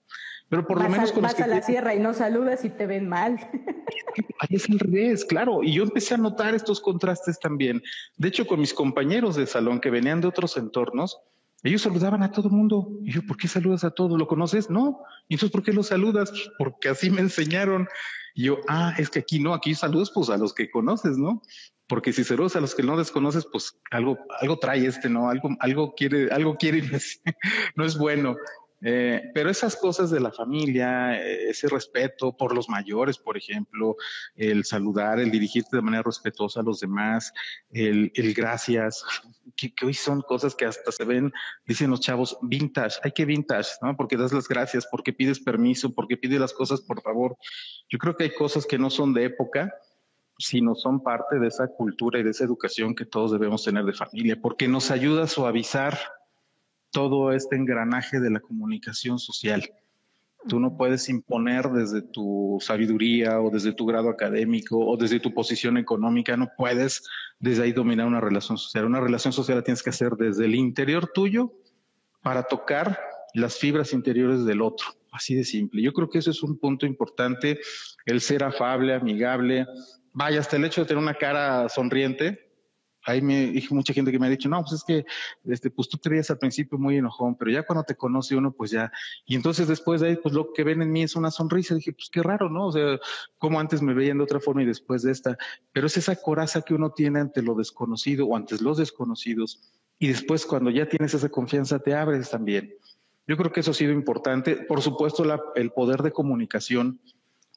[0.50, 3.10] Pero por lo menos con vas a la sierra y no saludas y te ven
[3.10, 3.38] mal.
[4.40, 5.64] Ahí es al revés, claro.
[5.64, 7.84] Y yo empecé a notar estos contrastes también.
[8.16, 11.20] De hecho, con mis compañeros de salón que venían de otros entornos,
[11.64, 12.90] ellos saludaban a todo el mundo.
[13.04, 14.18] Y yo, ¿por qué saludas a todos?
[14.18, 14.70] ¿Lo conoces?
[14.70, 15.02] No.
[15.28, 16.32] ¿Y entonces por qué lo saludas?
[16.58, 17.88] Porque así me enseñaron.
[18.34, 21.42] Y yo, ah, es que aquí no, aquí saludas pues a los que conoces, ¿no?
[21.88, 25.30] Porque si saludas a los que no desconoces, pues algo, algo trae este, ¿no?
[25.30, 26.84] Algo, algo quiere, algo quiere,
[27.76, 28.36] no es bueno.
[28.82, 33.96] Eh, pero esas cosas de la familia, eh, ese respeto por los mayores, por ejemplo,
[34.36, 37.34] el saludar, el dirigirte de manera respetuosa a los demás,
[37.72, 39.04] el, gracias,
[39.56, 41.34] que, hoy son cosas que hasta se ven,
[41.66, 43.98] dicen los chavos, vintage, hay que vintage, ¿no?
[43.98, 47.36] Porque das las gracias, porque pides permiso, porque pides las cosas por favor.
[47.90, 49.74] Yo creo que hay cosas que no son de época,
[50.38, 53.94] sino son parte de esa cultura y de esa educación que todos debemos tener de
[53.94, 55.98] familia, porque nos ayuda a suavizar
[56.92, 59.70] todo este engranaje de la comunicación social.
[60.48, 65.34] Tú no puedes imponer desde tu sabiduría o desde tu grado académico o desde tu
[65.34, 67.04] posición económica, no puedes
[67.40, 68.86] desde ahí dominar una relación social.
[68.86, 71.52] Una relación social la tienes que hacer desde el interior tuyo
[72.22, 73.00] para tocar
[73.34, 74.88] las fibras interiores del otro.
[75.12, 75.82] Así de simple.
[75.82, 77.60] Yo creo que eso es un punto importante,
[78.06, 79.66] el ser afable, amigable.
[80.18, 82.52] Vaya, hasta el hecho de tener una cara sonriente,
[83.06, 85.06] ahí me dijo mucha gente que me ha dicho, no, pues es que,
[85.46, 88.52] este, pues tú te veías al principio muy enojón, pero ya cuando te conoce uno,
[88.52, 88.92] pues ya,
[89.28, 91.94] y entonces después de ahí, pues lo que ven en mí es una sonrisa, dije,
[91.94, 92.66] pues qué raro, ¿no?
[92.66, 92.98] O sea,
[93.38, 95.38] como antes me veían de otra forma y después de esta,
[95.72, 100.08] pero es esa coraza que uno tiene ante lo desconocido o ante los desconocidos, y
[100.08, 102.74] después cuando ya tienes esa confianza te abres también.
[103.28, 104.56] Yo creo que eso ha sido importante.
[104.56, 105.24] Por supuesto,
[105.56, 107.02] el poder de comunicación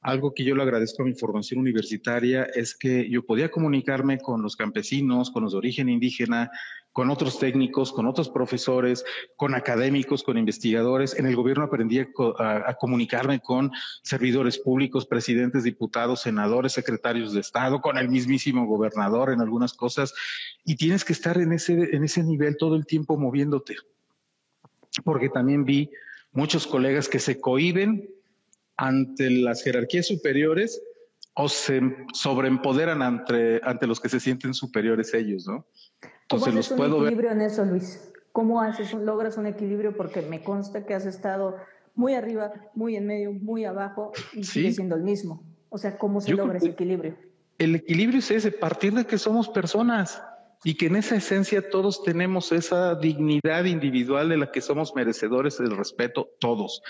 [0.02, 4.40] algo que yo le agradezco a mi formación universitaria es que yo podía comunicarme con
[4.40, 6.50] los campesinos, con los de origen indígena,
[6.92, 9.04] con otros técnicos, con otros profesores,
[9.36, 11.18] con académicos, con investigadores.
[11.18, 13.70] En el gobierno aprendí a, comunicarme con
[14.02, 20.14] servidores públicos, presidentes, diputados, senadores, secretarios de Estado, con el mismísimo gobernador en algunas cosas.
[20.64, 23.76] Y tienes que estar en ese, en ese nivel todo el tiempo moviéndote.
[25.04, 25.90] Porque también vi
[26.32, 28.08] muchos colegas que se cohiben
[28.80, 30.82] ante las jerarquías superiores
[31.34, 31.82] o se
[32.14, 35.66] sobreempoderan ante, ante los que se sienten superiores ellos, ¿no?
[36.22, 38.10] Entonces ¿Cómo haces un equilibrio en eso, Luis?
[38.32, 39.94] ¿Cómo haces logras un equilibrio?
[39.94, 41.56] Porque me consta que has estado
[41.94, 45.44] muy arriba, muy en medio, muy abajo y sigue siendo el mismo.
[45.68, 47.16] O sea, ¿cómo se logra ese equilibrio?
[47.58, 50.22] El equilibrio es ese, partir de que somos personas
[50.64, 55.58] y que en esa esencia todos tenemos esa dignidad individual de la que somos merecedores
[55.58, 56.82] del respeto, todos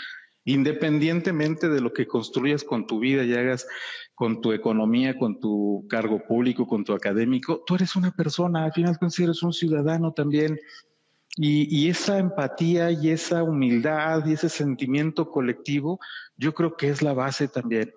[0.44, 3.66] independientemente de lo que construyas con tu vida y hagas
[4.14, 8.72] con tu economía, con tu cargo público, con tu académico, tú eres una persona, al
[8.72, 10.58] final eres un ciudadano también.
[11.36, 16.00] Y, esa empatía y esa humildad y ese sentimiento colectivo,
[16.36, 17.92] yo creo que es la base también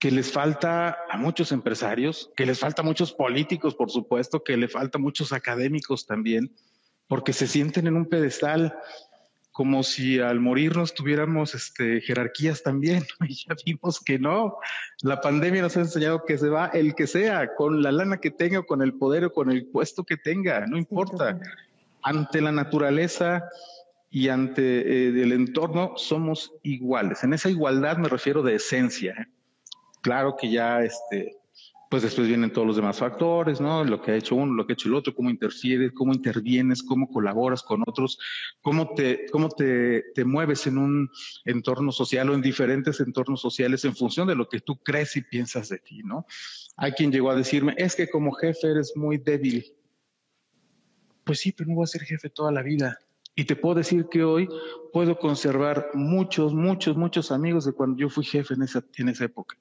[0.00, 4.56] que les falta a muchos empresarios, que les falta a muchos políticos, por supuesto, que
[4.56, 6.54] le falta a muchos académicos también,
[7.06, 8.76] porque se sienten en un pedestal
[9.54, 13.04] como si al morirnos tuviéramos este, jerarquías también.
[13.28, 14.56] Y ya vimos que no.
[15.02, 18.32] La pandemia nos ha enseñado que se va el que sea, con la lana que
[18.32, 21.38] tenga, o con el poder o con el puesto que tenga, no importa.
[22.02, 23.44] Ante la naturaleza
[24.10, 27.22] y ante eh, el entorno somos iguales.
[27.22, 29.12] En esa igualdad me refiero de esencia.
[29.12, 29.26] ¿eh?
[30.00, 31.36] Claro que ya este,
[31.90, 33.84] pues después vienen todos los demás factores, ¿no?
[33.84, 36.82] Lo que ha hecho uno, lo que ha hecho el otro, cómo interfieres, cómo intervienes,
[36.82, 38.18] cómo colaboras con otros,
[38.62, 41.10] cómo te, cómo te, te mueves en un
[41.44, 45.22] entorno social o en diferentes entornos sociales en función de lo que tú crees y
[45.22, 46.26] piensas de ti, ¿no?
[46.76, 49.64] Hay quien llegó a decirme, es que como jefe eres muy débil.
[51.22, 52.98] Pues sí, pero no voy a ser jefe toda la vida.
[53.36, 54.48] Y te puedo decir que hoy
[54.92, 59.24] puedo conservar muchos, muchos, muchos amigos de cuando yo fui jefe en esa, en esa
[59.24, 59.56] época.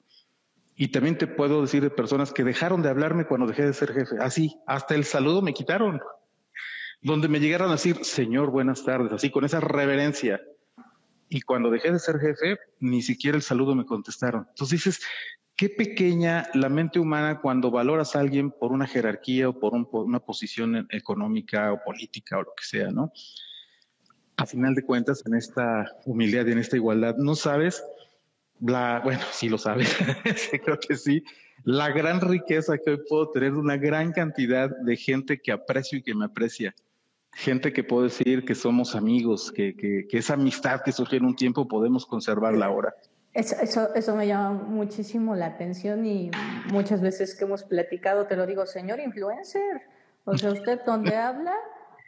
[0.75, 3.93] Y también te puedo decir de personas que dejaron de hablarme cuando dejé de ser
[3.93, 4.15] jefe.
[4.19, 6.01] Así, hasta el saludo me quitaron.
[7.01, 10.41] Donde me llegaron a decir, señor, buenas tardes, así con esa reverencia.
[11.29, 14.47] Y cuando dejé de ser jefe, ni siquiera el saludo me contestaron.
[14.49, 15.01] Entonces dices,
[15.55, 20.05] qué pequeña la mente humana cuando valoras a alguien por una jerarquía o por, por
[20.05, 23.12] una posición económica o política o lo que sea, ¿no?
[24.38, 27.83] A final de cuentas, en esta humildad y en esta igualdad, no sabes
[28.65, 29.95] la, bueno, sí lo sabes,
[30.63, 31.23] creo que sí,
[31.63, 36.04] la gran riqueza que hoy puedo tener, una gran cantidad de gente que aprecio y
[36.04, 36.73] que me aprecia.
[37.36, 41.26] Gente que puedo decir que somos amigos, que, que, que esa amistad que surgió en
[41.26, 42.93] un tiempo podemos conservarla ahora.
[43.34, 46.30] Eso, eso, eso me llama muchísimo la atención y
[46.71, 49.82] muchas veces que hemos platicado te lo digo, señor influencer,
[50.26, 51.56] o sea, usted donde habla,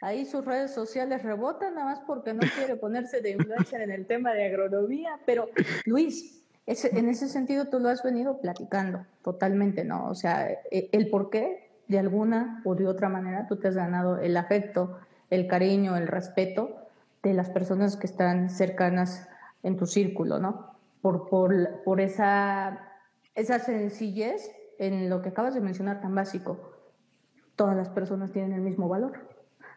[0.00, 4.06] ahí sus redes sociales rebotan nada más porque no quiere ponerse de influencer en el
[4.06, 5.50] tema de agronomía, pero
[5.84, 10.08] Luis, en ese sentido tú lo has venido platicando totalmente, ¿no?
[10.08, 13.76] O sea, e, el por qué de alguna o de otra manera tú te has
[13.76, 14.98] ganado el afecto,
[15.30, 16.76] el cariño, el respeto
[17.22, 19.28] de las personas que están cercanas
[19.62, 20.76] en tu círculo, ¿no?
[21.06, 22.80] por, por, por esa,
[23.36, 24.50] esa sencillez
[24.80, 26.72] en lo que acabas de mencionar tan básico.
[27.54, 29.28] Todas las personas tienen el mismo valor.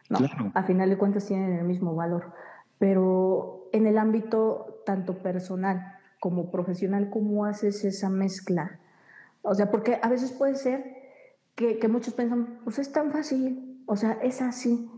[0.08, 0.18] No,
[0.54, 2.32] a final de cuentas tienen el mismo valor.
[2.78, 8.78] Pero en el ámbito tanto personal como profesional, ¿cómo haces esa mezcla?
[9.42, 10.84] O sea, porque a veces puede ser
[11.56, 14.88] que, que muchos piensan, pues es tan fácil, o sea, es así,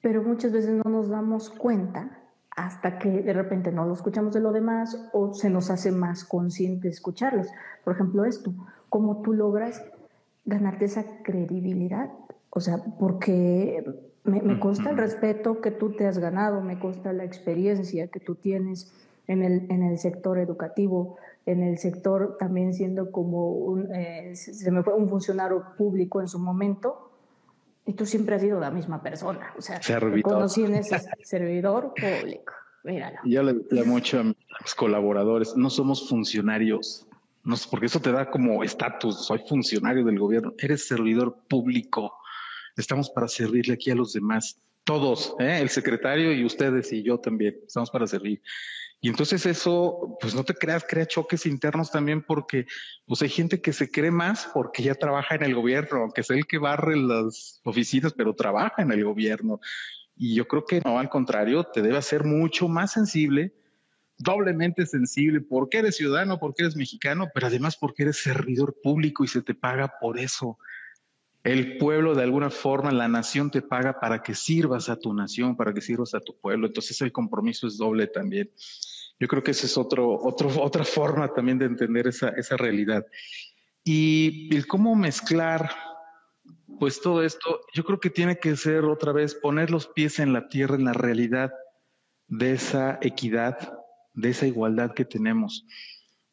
[0.00, 2.18] pero muchas veces no nos damos cuenta
[2.56, 6.24] hasta que de repente no lo escuchamos de lo demás o se nos hace más
[6.24, 7.48] consciente escucharlos.
[7.84, 8.52] Por ejemplo, esto,
[8.88, 9.82] cómo tú logras
[10.44, 12.10] ganarte esa credibilidad,
[12.50, 13.84] o sea, porque
[14.24, 18.34] me, consta el respeto que tú te has ganado, me consta la experiencia que tú
[18.34, 18.92] tienes
[19.26, 24.70] en el, en el sector educativo, en el sector también siendo como un, eh, se
[24.70, 27.10] me fue un funcionario público en su momento,
[27.84, 29.52] y tú siempre has sido la misma persona.
[29.58, 32.52] O sea, te conocí en ese servidor público.
[32.84, 33.18] Míralo.
[33.24, 37.06] Yo le decía mucho a mis colaboradores, no somos funcionarios,
[37.44, 42.12] no, porque eso te da como estatus, soy funcionario del gobierno, eres servidor público.
[42.76, 45.58] Estamos para servirle aquí a los demás, todos, ¿eh?
[45.60, 48.42] el secretario y ustedes y yo también, estamos para servir.
[49.04, 52.66] Y entonces eso, pues no te creas, crea choques internos también porque
[53.04, 56.30] pues hay gente que se cree más porque ya trabaja en el gobierno, aunque es
[56.30, 59.60] el que barre las oficinas, pero trabaja en el gobierno.
[60.16, 63.52] Y yo creo que no, al contrario, te debe hacer mucho más sensible,
[64.18, 69.26] doblemente sensible, porque eres ciudadano, porque eres mexicano, pero además porque eres servidor público y
[69.26, 70.58] se te paga por eso.
[71.42, 75.56] El pueblo, de alguna forma, la nación te paga para que sirvas a tu nación,
[75.56, 76.68] para que sirvas a tu pueblo.
[76.68, 78.48] Entonces el compromiso es doble también.
[79.22, 83.06] Yo creo que esa es otro, otro, otra forma también de entender esa, esa realidad.
[83.84, 85.70] Y el cómo mezclar,
[86.80, 90.32] pues todo esto, yo creo que tiene que ser otra vez poner los pies en
[90.32, 91.52] la tierra, en la realidad
[92.26, 93.78] de esa equidad,
[94.12, 95.68] de esa igualdad que tenemos.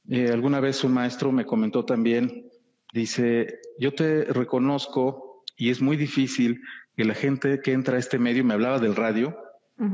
[0.09, 2.49] Eh, alguna vez un maestro me comentó también,
[2.91, 6.59] dice, yo te reconozco y es muy difícil
[6.97, 9.37] que la gente que entra a este medio, me hablaba del radio,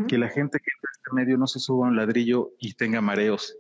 [0.08, 2.74] que la gente que entra a este medio no se suba a un ladrillo y
[2.74, 3.56] tenga mareos.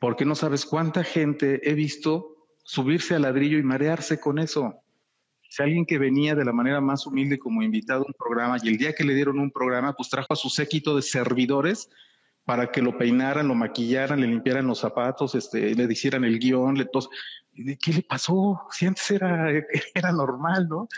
[0.00, 4.74] Porque no sabes cuánta gente he visto subirse al ladrillo y marearse con eso.
[5.48, 8.68] Si alguien que venía de la manera más humilde como invitado a un programa y
[8.68, 11.88] el día que le dieron un programa, pues trajo a su séquito de servidores
[12.44, 16.76] para que lo peinaran, lo maquillaran, le limpiaran los zapatos, este, le hicieran el guion,
[16.76, 17.08] le tos.
[17.54, 18.60] ¿Qué le pasó?
[18.70, 19.50] Si antes era,
[19.94, 20.88] era normal, ¿no?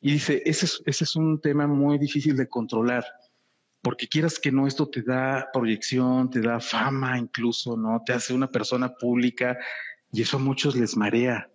[0.00, 3.04] Y dice, ese es, ese es un tema muy difícil de controlar
[3.82, 8.00] porque quieras que no, esto te da proyección, te da fama incluso, ¿no?
[8.06, 9.58] Te hace una persona pública
[10.12, 11.50] y eso a muchos les marea.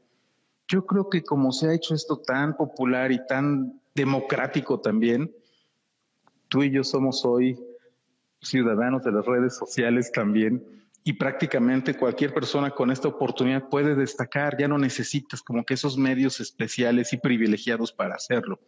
[0.68, 5.34] Yo creo que como se ha hecho esto tan popular y tan democrático también,
[6.50, 7.58] tú y yo somos hoy
[8.42, 10.64] ciudadanos de las redes sociales también
[11.08, 15.98] y prácticamente cualquier persona con esta oportunidad puede destacar, ya no necesitas como que esos
[15.98, 18.60] medios especiales y privilegiados para hacerlo.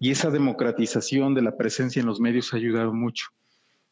[0.00, 3.26] Y esa democratización de la presencia en los medios ha ayudado mucho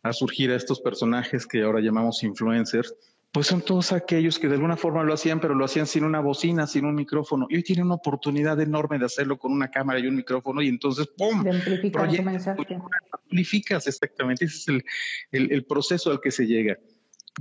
[0.03, 2.95] a surgir a estos personajes que ahora llamamos influencers,
[3.31, 6.21] pues son todos aquellos que de alguna forma lo hacían, pero lo hacían sin una
[6.21, 7.47] bocina, sin un micrófono.
[7.51, 10.69] Y hoy tienen una oportunidad enorme de hacerlo con una cámara y un micrófono y
[10.69, 11.43] entonces, ¡pum!
[11.43, 12.79] De amplificar su mensaje.
[13.13, 14.47] Amplificas, exactamente.
[14.47, 14.85] Ese es el,
[15.31, 16.79] el, el proceso al que se llega.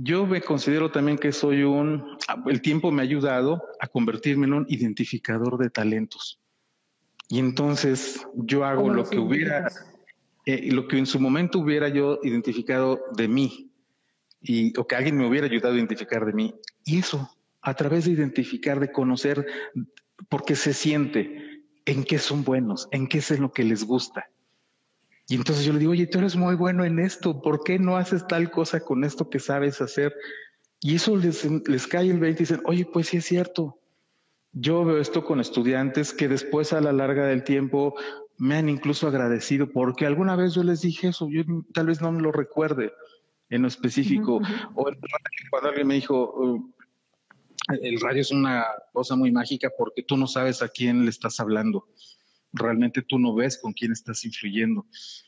[0.00, 4.52] Yo me considero también que soy un, el tiempo me ha ayudado a convertirme en
[4.52, 6.38] un identificador de talentos.
[7.28, 9.70] Y entonces yo hago lo que hubiera,
[10.46, 13.70] eh, lo que en su momento hubiera yo identificado de mí,
[14.40, 16.54] y, o que alguien me hubiera ayudado a identificar de mí.
[16.84, 19.46] Y eso, a través de identificar, de conocer,
[20.28, 24.30] porque se siente en qué son buenos, en qué es en lo que les gusta.
[25.26, 27.98] Y entonces yo le digo, oye, tú eres muy bueno en esto, ¿por qué no
[27.98, 30.14] haces tal cosa con esto que sabes hacer?
[30.80, 33.77] Y eso les, les cae el 20 y dicen, oye, pues sí es cierto,
[34.60, 37.94] yo veo esto con estudiantes que después a la larga del tiempo
[38.38, 41.42] me han incluso agradecido porque alguna vez yo les dije eso, yo
[41.72, 42.92] tal vez no me lo recuerde
[43.50, 44.40] en lo específico.
[44.74, 44.84] O
[45.50, 46.60] cuando alguien me dijo,
[47.68, 51.40] el radio es una cosa muy mágica porque tú no sabes a quién le estás
[51.40, 51.88] hablando.
[52.52, 54.86] Realmente tú no ves con quién estás influyendo.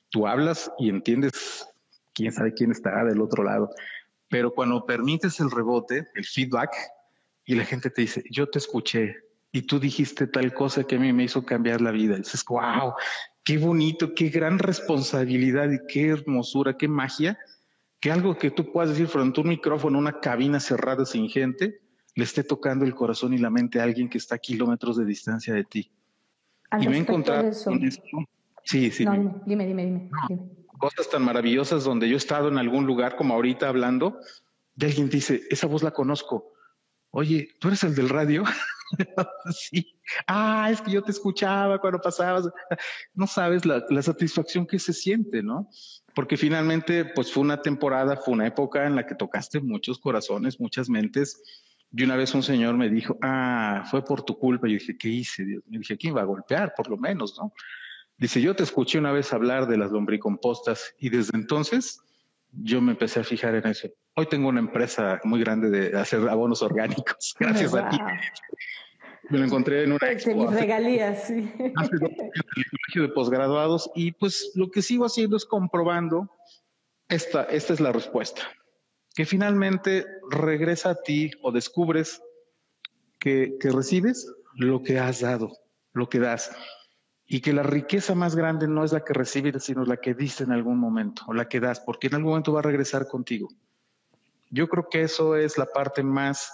[0.09, 1.67] Tú hablas y entiendes
[2.15, 3.71] quién sabe quién está del otro lado.
[4.29, 6.71] Pero cuando permites el rebote, el feedback,
[7.45, 9.17] y la gente te dice, yo te escuché
[9.53, 12.15] y tú dijiste tal cosa que a mí me hizo cambiar la vida.
[12.15, 12.95] Y dices, wow,
[13.45, 17.39] qué bonito, qué gran responsabilidad y qué hermosura, qué magia,
[17.99, 21.81] que algo que tú puedas decir frente a un micrófono, una cabina cerrada sin gente,
[22.15, 25.05] le esté tocando el corazón y la mente a alguien que está a kilómetros de
[25.05, 25.91] distancia de ti.
[26.81, 27.51] y me he encontrado
[28.63, 29.05] Sí, sí.
[29.05, 30.11] No, dime, dime, dime,
[30.79, 34.19] Cosas tan maravillosas donde yo he estado en algún lugar como ahorita hablando,
[34.75, 36.53] de alguien dice, esa voz la conozco.
[37.11, 38.45] Oye, ¿tú eres el del radio?
[39.51, 39.97] sí.
[40.27, 42.49] Ah, es que yo te escuchaba cuando pasabas.
[43.15, 45.69] No sabes la, la, satisfacción que se siente, ¿no?
[46.15, 50.61] Porque finalmente, pues fue una temporada, fue una época en la que tocaste muchos corazones,
[50.61, 51.43] muchas mentes
[51.93, 54.69] y una vez un señor me dijo, ah, fue por tu culpa.
[54.69, 55.45] Yo dije, ¿qué hice?
[55.45, 55.63] Dios?
[55.67, 56.73] Me dije, ¿quién va a golpear?
[56.77, 57.53] Por lo menos, ¿no?
[58.17, 62.01] Dice, yo te escuché una vez hablar de las lombricompostas y desde entonces
[62.53, 63.89] yo me empecé a fijar en eso.
[64.17, 67.99] Hoy tengo una empresa muy grande de hacer abonos orgánicos, gracias a ti.
[69.31, 70.51] Me lo encontré en una pues, expo.
[70.51, 71.53] mis regalías, sí.
[71.77, 75.45] Hace dos años en el colegio de posgraduados y pues lo que sigo haciendo es
[75.45, 76.29] comprobando
[77.09, 78.43] esta, esta es la respuesta
[79.15, 82.23] que finalmente regresa a ti o descubres
[83.19, 85.59] que, recibes lo que has dado,
[85.93, 86.51] lo que das.
[87.27, 90.45] Y que la riqueza más grande no es la que recibes, sino la que diste
[90.45, 93.49] en algún momento, o la que das, porque en algún momento va a regresar contigo.
[94.51, 96.53] Yo creo que eso es la parte más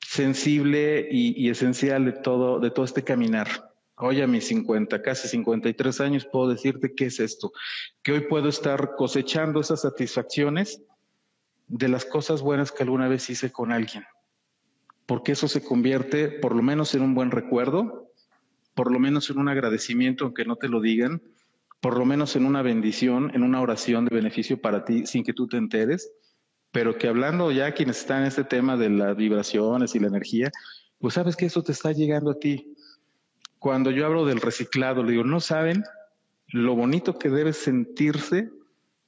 [0.00, 3.48] sensible y, y, esencial de todo, de todo este caminar.
[3.96, 7.52] Hoy a mis 50, casi 53 años, puedo decirte qué es esto,
[8.02, 10.82] que hoy puedo estar cosechando esas satisfacciones
[11.66, 14.04] de las cosas buenas que alguna vez hice con alguien,
[15.04, 18.10] porque eso se convierte por lo menos en un buen recuerdo,
[18.74, 21.20] por lo menos en un agradecimiento, aunque no te lo digan,
[21.80, 25.34] por lo menos en una bendición, en una oración de beneficio para ti sin que
[25.34, 26.10] tú te enteres,
[26.70, 30.50] pero que hablando ya quienes están en este tema de las vibraciones y la energía,
[30.98, 32.74] pues sabes que eso te está llegando a ti.
[33.58, 35.82] Cuando yo hablo del reciclado, le digo, no saben
[36.48, 38.50] lo bonito que debe sentirse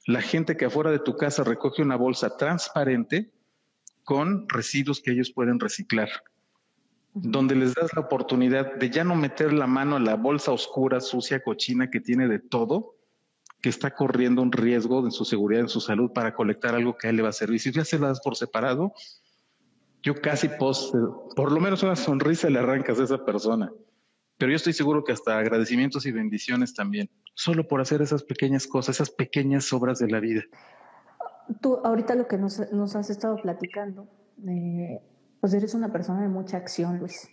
[0.05, 3.31] la gente que afuera de tu casa recoge una bolsa transparente
[4.03, 6.09] con residuos que ellos pueden reciclar,
[7.13, 10.99] donde les das la oportunidad de ya no meter la mano en la bolsa oscura,
[11.01, 12.95] sucia, cochina que tiene de todo,
[13.61, 17.07] que está corriendo un riesgo de su seguridad, en su salud para colectar algo que
[17.07, 17.59] a él le va a servir.
[17.59, 18.93] Si ya se las das por separado,
[20.01, 20.95] yo casi post,
[21.35, 23.71] por lo menos una sonrisa le arrancas a esa persona.
[24.37, 28.67] Pero yo estoy seguro que hasta agradecimientos y bendiciones también solo por hacer esas pequeñas
[28.67, 30.43] cosas, esas pequeñas obras de la vida.
[31.61, 34.07] Tú ahorita lo que nos, has estado platicando,
[34.47, 35.01] eh,
[35.39, 37.29] pues eres una persona de mucha acción, Luis.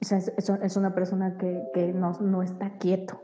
[0.00, 3.22] O sea, es, una persona que, no, está quieto.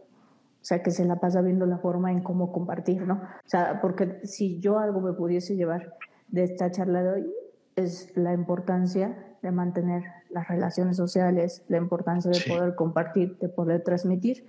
[0.60, 3.14] O sea, que se la pasa viendo la forma en cómo compartir, ¿no?
[3.14, 5.96] O sea, porque si yo algo me pudiese llevar
[6.28, 7.34] de esta charla de hoy,
[7.76, 13.82] es la importancia de mantener las relaciones sociales, la importancia de poder compartir, de poder
[13.82, 14.46] transmitir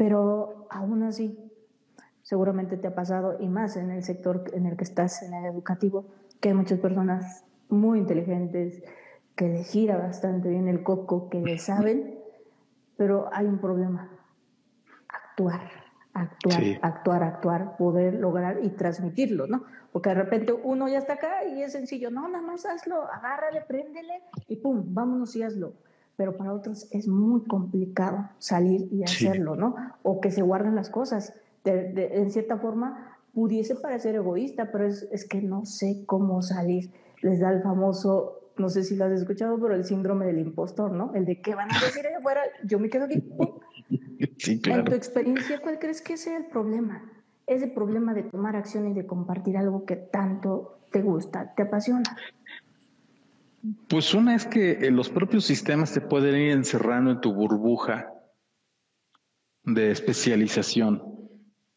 [0.00, 1.38] pero aún así,
[2.22, 5.44] seguramente te ha pasado, y más en el sector en el que estás, en el
[5.44, 6.06] educativo,
[6.40, 8.82] que hay muchas personas muy inteligentes,
[9.36, 12.18] que le gira bastante bien el coco, que le saben,
[12.96, 14.08] pero hay un problema.
[15.48, 15.70] Actuar,
[16.12, 19.64] actuar, actuar, actuar, poder lograr y transmitirlo, ¿no?
[19.92, 23.62] Porque de repente uno ya está acá y es sencillo, no, nada más hazlo, agárrale,
[23.62, 25.74] préndele y pum, vámonos y hazlo
[26.20, 29.74] pero para otros es muy complicado salir y hacerlo, ¿no?
[30.02, 31.32] O que se guarden las cosas.
[31.64, 36.92] en cierta forma, pudiese parecer egoísta, pero es, es, que no sé cómo salir.
[37.22, 40.92] Les da el famoso, no sé si lo has escuchado, pero el síndrome del impostor,
[40.92, 41.14] ¿no?
[41.14, 43.26] El de qué van a decir allá afuera, yo me quedo aquí.
[44.38, 44.80] Sí, claro.
[44.80, 47.10] En tu experiencia, ¿cuál crees que sea el problema?
[47.46, 52.16] Ese problema de tomar acción y de compartir algo que tanto te gusta, te apasiona.
[53.88, 58.12] Pues una es que eh, los propios sistemas te pueden ir encerrando en tu burbuja
[59.64, 61.02] de especialización,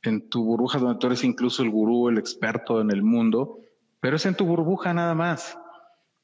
[0.03, 3.59] en tu burbuja donde tú eres incluso el gurú, el experto en el mundo,
[3.99, 5.57] pero es en tu burbuja nada más.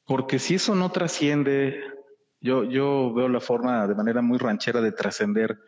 [0.06, 1.80] Porque si eso no trasciende,
[2.40, 5.58] yo, yo veo la forma de manera muy ranchera de trascender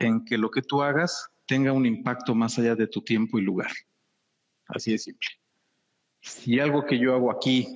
[0.00, 3.42] en que lo que tú hagas tenga un impacto más allá de tu tiempo y
[3.42, 3.70] lugar.
[4.66, 5.28] Así de simple.
[6.20, 7.66] Si algo que yo hago aquí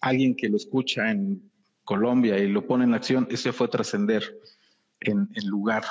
[0.00, 1.50] alguien que lo escucha en
[1.84, 4.38] Colombia y lo pone en acción, ese fue trascender
[5.00, 5.84] en, lugar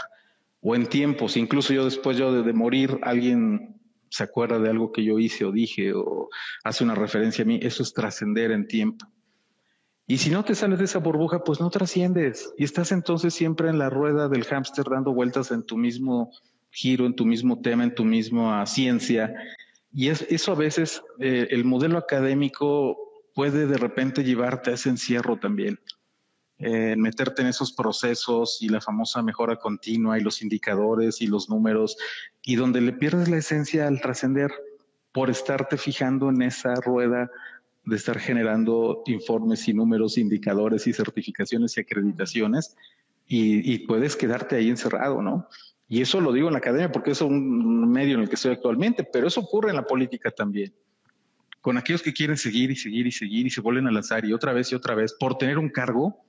[0.61, 1.37] o en tiempos.
[1.37, 5.51] Incluso yo después yo de, morir, alguien se acuerda de algo que yo hice o
[5.51, 6.29] dije o
[6.63, 9.05] hace una referencia a mí, eso es trascender en tiempo.
[10.07, 13.69] Y si no te sales de esa burbuja, pues no trasciendes y estás entonces siempre
[13.69, 16.31] en la rueda del hámster dando vueltas en tu mismo
[16.69, 19.33] giro, en tu mismo tema, en tu misma ciencia.
[19.91, 22.97] Y es, eso a veces, eh, el modelo académico
[23.33, 25.79] puede de repente llevarte a ese encierro también.
[26.57, 31.49] Eh, meterte en esos procesos y la famosa mejora continua y los indicadores y los
[31.49, 31.97] números
[32.43, 34.51] y donde le pierdes la esencia al trascender
[35.11, 37.29] por estarte fijando en esa rueda
[37.85, 42.75] de estar generando informes y números, indicadores y certificaciones y acreditaciones
[43.27, 45.47] y, puedes quedarte ahí encerrado, ¿no?
[45.87, 48.51] Y eso lo digo en la academia porque es un medio en el que estoy
[48.51, 50.73] actualmente, pero eso ocurre en la política también.
[51.61, 54.33] Con aquellos que quieren seguir y seguir y seguir y se vuelven a lanzar y
[54.33, 56.23] otra vez y otra vez por tener un cargo,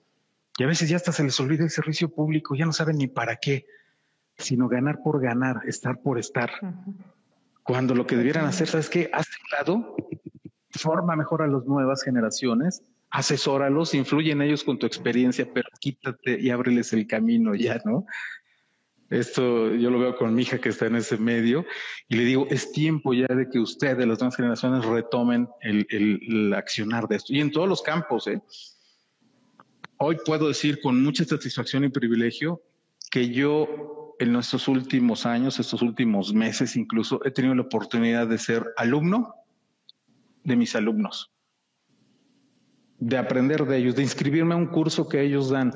[0.58, 3.08] y a veces ya hasta se les olvida el servicio público, ya no saben ni
[3.08, 3.66] para qué,
[4.38, 6.50] sino ganar por ganar, estar por estar.
[7.62, 9.10] Cuando lo que debieran hacer, ¿sabes qué?
[9.12, 9.96] Haz un lado
[10.76, 16.40] forma mejor a las nuevas generaciones, asesóralos, influye en ellos con tu experiencia, pero quítate
[16.40, 18.06] y ábreles el camino ya, ¿no?
[19.08, 21.64] Esto yo lo veo con mi hija que está en ese medio
[22.08, 27.06] y le digo, es tiempo ya de que ustedes, las nuevas generaciones, retomen el, accionar
[27.06, 27.32] de esto.
[27.32, 28.42] Y en todos los campos, ¿eh?
[29.98, 32.60] Hoy puedo decir con mucha satisfacción y privilegio
[33.10, 38.38] que yo en nuestros últimos años, estos últimos meses incluso, he tenido la oportunidad de
[38.38, 39.34] ser alumno
[40.46, 41.32] de mis alumnos,
[42.98, 45.72] de aprender de ellos, de inscribirme a un curso que ellos dan,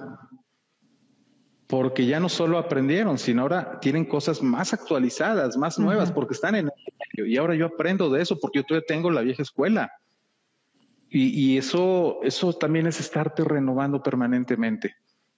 [1.67, 6.55] porque ya no solo aprendieron, sino ahora tienen cosas más actualizadas, más nuevas, porque están
[6.55, 9.93] en el y ahora yo aprendo de eso porque yo todavía tengo la vieja escuela.
[11.13, 14.95] Y, eso, eso también es estarte renovando permanentemente.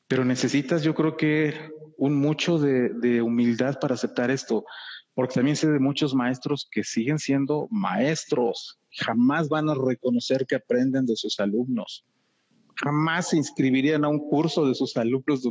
[0.07, 4.67] Pero necesitas, yo creo que, un mucho de, de humildad para aceptar esto,
[5.15, 10.57] porque también sé de muchos maestros que siguen siendo maestros, jamás van a reconocer que
[10.57, 12.05] aprenden de sus alumnos.
[12.77, 15.43] Jamás se inscribirían a un curso de sus alumnos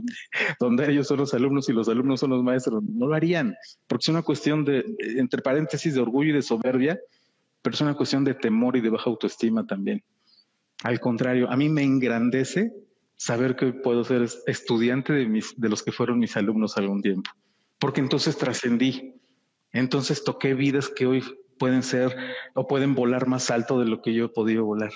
[0.59, 2.83] donde, ellos son los alumnos y los alumnos son los maestros.
[2.83, 3.55] No lo harían,
[3.87, 4.83] porque es una cuestión de,
[5.17, 6.99] entre paréntesis, de orgullo y de soberbia,
[7.61, 10.03] pero es una cuestión de temor y de baja autoestima también.
[10.83, 12.73] Al contrario, a mí me engrandece
[13.15, 17.29] saber que puedo ser estudiante de, mis, de los que fueron mis alumnos algún tiempo,
[17.77, 19.13] porque entonces trascendí,
[19.71, 21.23] entonces toqué vidas que hoy
[21.61, 22.17] pueden ser
[22.55, 24.89] o pueden volar más alto de lo que yo he podido volar.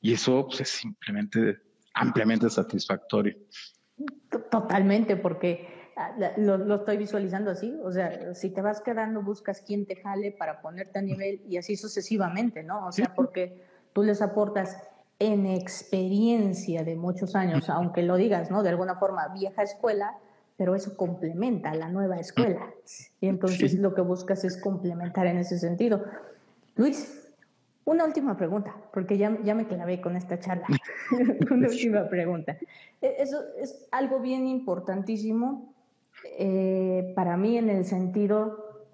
[0.00, 1.58] Y eso pues, es simplemente
[1.92, 3.36] ampliamente satisfactorio.
[4.50, 9.84] Totalmente, porque ah, lo, estoy visualizando así, o sea, si te vas quedando, buscas quién
[9.84, 12.86] te jale para ponerte a nivel y así sucesivamente, ¿no?
[12.86, 14.78] O sea, porque tú les aportas
[15.18, 18.62] en experiencia de muchos años, aunque lo digas, ¿no?
[18.62, 20.16] De alguna forma, vieja escuela,
[20.60, 22.60] pero eso complementa la nueva escuela.
[23.18, 26.04] Y entonces lo que buscas es complementar en ese sentido.
[26.76, 27.32] Luis,
[27.86, 30.66] una última pregunta, porque ya, ya me clavé con esta charla.
[31.50, 32.58] una última pregunta.
[33.00, 35.72] E, eso es algo bien importantísimo
[36.38, 38.84] eh, para mí en el sentido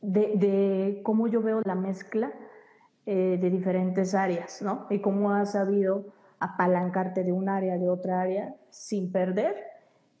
[0.00, 2.32] de, de, cómo yo veo la mezcla
[3.06, 4.88] eh, de diferentes áreas, ¿no?
[4.90, 6.04] Y cómo has sabido
[6.40, 9.71] apalancarte de un área, de otra área, sin perder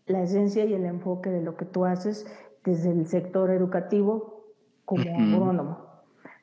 [0.06, 2.26] la esencia y el enfoque de lo que tú haces
[2.64, 4.44] desde el sector educativo
[4.84, 5.86] como agrónomo.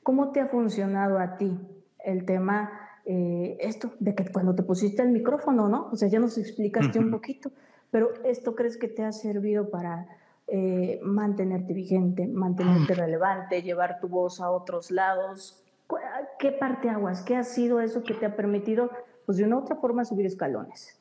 [0.04, 1.58] ¿Cómo te ha funcionado a ti
[2.04, 2.72] el tema,
[3.06, 5.90] eh, esto, de que cuando te pusiste el micrófono, ¿no?
[5.92, 7.52] O sea, ya nos explicaste un poquito,
[7.92, 10.08] pero ¿esto crees que te ha servido para
[10.48, 15.64] eh, mantenerte vigente, mantenerte relevante, llevar tu voz a otros lados?
[16.38, 17.22] ¿Qué parte aguas?
[17.24, 18.90] ¿Qué ha sido eso que te ha permitido,
[19.26, 20.99] pues de una u otra forma, subir escalones?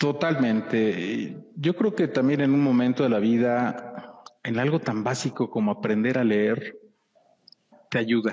[0.00, 1.36] Totalmente.
[1.56, 5.72] Yo creo que también en un momento de la vida, en algo tan básico como
[5.72, 6.78] aprender a leer,
[7.90, 8.32] te ayuda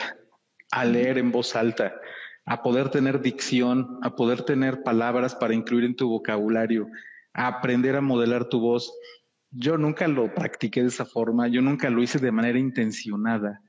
[0.71, 1.93] a leer en voz alta,
[2.45, 6.87] a poder tener dicción, a poder tener palabras para incluir en tu vocabulario,
[7.33, 8.89] a aprender a modelar tu voz.
[9.51, 13.61] Yo nunca lo practiqué de esa forma, yo nunca lo hice de manera intencionada.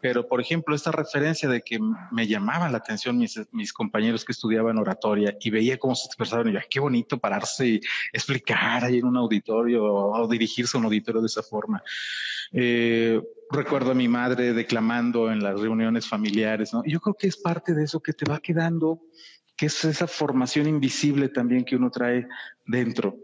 [0.00, 1.78] Pero, por ejemplo, esta referencia de que
[2.10, 6.52] me llamaban la atención mis, compañeros que estudiaban oratoria y veía cómo se expresaban y
[6.52, 7.80] yo, qué bonito pararse y
[8.12, 11.82] explicar ahí en un auditorio o, dirigirse a un auditorio de esa forma.
[12.52, 13.20] Eh,
[13.50, 16.82] recuerdo a mi madre declamando en las reuniones familiares, ¿no?
[16.84, 19.00] Yo creo que es parte de eso que te va quedando,
[19.56, 22.26] que es esa formación invisible también que uno trae
[22.66, 23.16] dentro.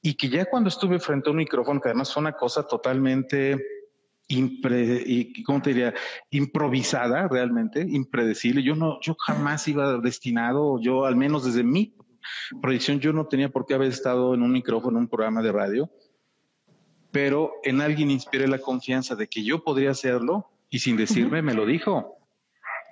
[0.00, 3.58] Y que ya cuando estuve frente a un micrófono, que además fue una cosa totalmente
[4.28, 5.94] impre, y, ¿cómo te diría?
[6.30, 8.62] improvisada realmente, impredecible.
[8.62, 11.94] Yo no, yo jamás iba destinado, yo al menos desde mi
[12.62, 15.52] proyección, yo no tenía por qué haber estado en un micrófono, en un programa de
[15.52, 15.90] radio,
[17.10, 21.54] pero en alguien inspiré la confianza de que yo podría hacerlo y sin decirme me
[21.54, 22.18] lo dijo.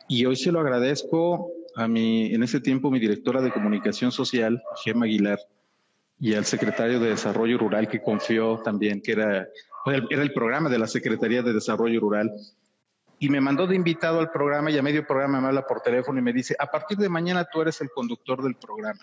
[0.08, 4.62] Y hoy se lo agradezco a mi, en ese tiempo, mi directora de comunicación social,
[4.84, 5.38] Gemma Aguilar,
[6.20, 9.48] y al secretario de Desarrollo Rural que confió también, que era,
[9.86, 12.30] era el programa de la Secretaría de Desarrollo Rural.
[13.18, 16.18] Y me mandó de invitado al programa y a medio programa me habla por teléfono
[16.18, 19.00] y me dice, a partir de mañana tú eres el conductor del programa.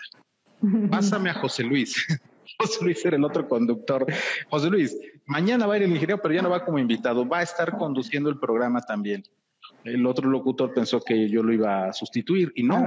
[0.90, 2.06] Pásame a José Luis.
[2.58, 4.06] José Luis era el otro conductor.
[4.50, 7.38] José Luis, mañana va a ir el ingeniero, pero ya no va como invitado, va
[7.38, 9.24] a estar conduciendo el programa también.
[9.84, 12.84] El otro locutor pensó que yo lo iba a sustituir y no.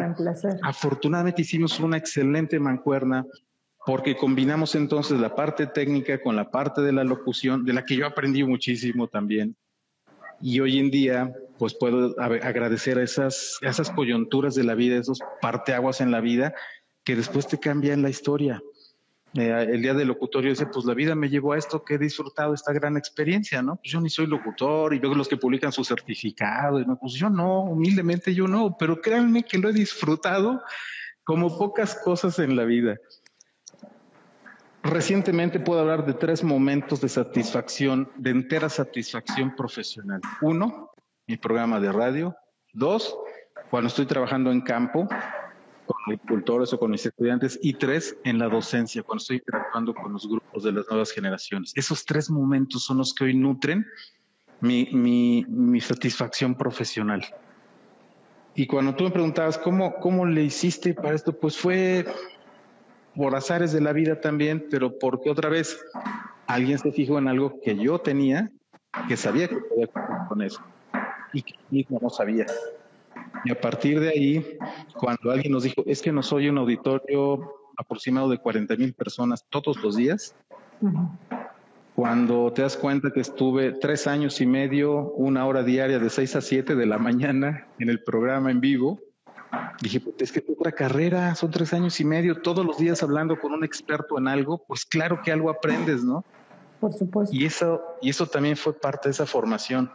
[0.61, 3.25] Afortunadamente hicimos una excelente mancuerna
[3.85, 7.95] porque combinamos entonces la parte técnica con la parte de la locución, de la que
[7.95, 9.55] yo aprendí muchísimo también.
[10.41, 15.19] Y hoy en día, pues puedo agradecer a esas, esas coyunturas de la vida, esos
[15.41, 16.53] parteaguas en la vida,
[17.03, 18.61] que después te cambian la historia.
[19.35, 21.97] Eh, el día del locutorio dice, pues la vida me llevó a esto, que he
[21.97, 23.77] disfrutado esta gran experiencia, ¿no?
[23.77, 27.29] Pues yo ni soy locutor y luego los que publican su certificado, y pues yo
[27.29, 30.61] no, humildemente yo no, pero créanme que lo he disfrutado
[31.23, 32.97] como pocas cosas en la vida.
[34.83, 40.19] Recientemente puedo hablar de tres momentos de satisfacción, de entera satisfacción profesional.
[40.41, 40.91] Uno,
[41.25, 42.35] mi programa de radio.
[42.73, 43.15] Dos,
[43.69, 45.07] cuando estoy trabajando en campo
[45.85, 47.57] con agricultores o con mis estudiantes.
[47.61, 51.71] Y tres, en la docencia, cuando estoy interactuando con los grupos de las nuevas generaciones.
[51.75, 53.85] Esos tres momentos son los que hoy nutren
[54.59, 57.25] mi, mi, mi satisfacción profesional.
[58.55, 62.05] Y cuando tú me preguntabas cómo, cómo le hiciste para esto, pues fue
[63.15, 65.83] por azares de la vida también, pero porque otra vez
[66.47, 68.51] alguien se fijó en algo que yo tenía,
[69.07, 69.87] que sabía que podía
[70.27, 70.61] con eso
[71.33, 72.45] y que mismo no sabía.
[73.45, 74.57] Y a partir de ahí,
[74.93, 79.45] cuando alguien nos dijo, es que no soy un auditorio aproximado de 40 mil personas
[79.49, 80.35] todos los días,
[81.95, 86.35] cuando te das cuenta que estuve tres años y medio, una hora diaria de 6
[86.35, 88.99] a 7 de la mañana en el programa en vivo,
[89.81, 93.39] Dije, pues es que otra carrera, son tres años y medio, todos los días hablando
[93.39, 96.23] con un experto en algo, pues claro que algo aprendes, ¿no?
[96.79, 97.35] Por supuesto.
[97.35, 99.91] Y eso, y eso también fue parte de esa formación.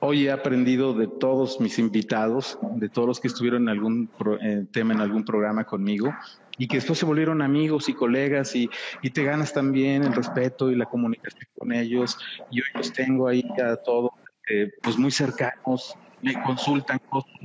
[0.00, 4.10] Hoy he aprendido de todos mis invitados, de todos los que estuvieron en algún
[4.40, 6.14] eh, tema, en algún programa conmigo,
[6.56, 8.70] y que después se volvieron amigos y colegas, y,
[9.02, 12.18] y te ganas también el respeto y la comunicación con ellos.
[12.50, 14.10] Y hoy los tengo ahí a todos,
[14.48, 16.98] eh, pues muy cercanos, me consultan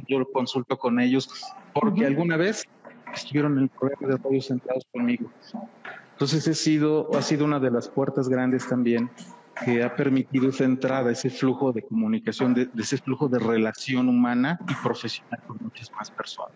[0.07, 1.29] yo lo consulto con ellos,
[1.73, 2.63] porque alguna vez
[3.13, 5.29] estuvieron en el programa de radio centrados conmigo.
[6.11, 9.09] Entonces he sido, ha sido una de las puertas grandes también
[9.63, 14.59] que ha permitido esa entrada, ese flujo de comunicación, de, ese flujo de relación humana
[14.69, 16.51] y profesional con muchas más personas.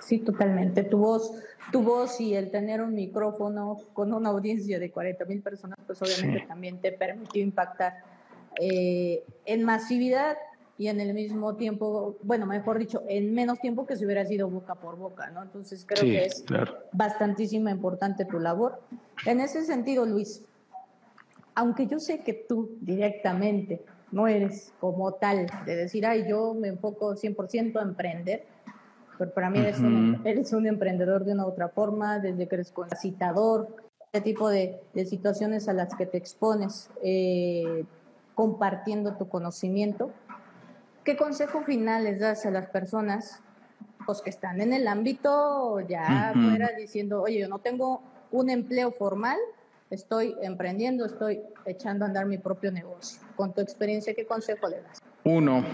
[0.00, 0.82] Sí, totalmente.
[0.82, 1.32] Tu voz,
[1.72, 6.00] tu voz y el tener un micrófono con una audiencia de 40 mil personas, pues
[6.02, 7.94] obviamente también te permitió impactar
[8.60, 10.36] eh, en masividad
[10.80, 14.48] y en el mismo tiempo, bueno, mejor dicho, en menos tiempo que si hubiera sido
[14.48, 15.42] boca por boca, ¿no?
[15.42, 16.42] Entonces creo que es
[16.92, 18.80] bastantísima importante tu labor.
[19.26, 20.42] En ese sentido, Luis,
[21.54, 26.68] aunque yo sé que tú directamente no eres como tal de decir, ay, yo me
[26.68, 28.46] enfoco 100% a emprender,
[29.18, 32.54] pero para mí eres, un, eres un emprendedor de una u otra forma, desde que
[32.54, 33.68] eres capacitador,
[34.10, 37.84] este tipo de, de situaciones a las que te expones, eh,
[38.34, 40.10] compartiendo tu conocimiento.
[41.04, 43.40] ¿Qué consejo final les das a las personas
[44.04, 48.92] pues, que están en el ámbito ya fuera diciendo, oye, yo no tengo un empleo
[48.92, 49.38] formal,
[49.88, 53.20] estoy emprendiendo, estoy echando a andar mi propio negocio?
[53.36, 55.00] Con tu experiencia, ¿qué consejo le das?
[55.24, 55.64] Uno,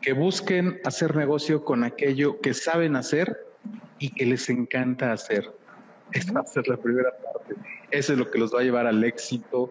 [0.00, 3.46] que busquen hacer negocio con aquello que saben hacer
[3.98, 5.50] y que les encanta hacer.
[6.12, 7.54] Esa va a ser la primera parte.
[7.90, 9.70] Eso es lo que los va a llevar al éxito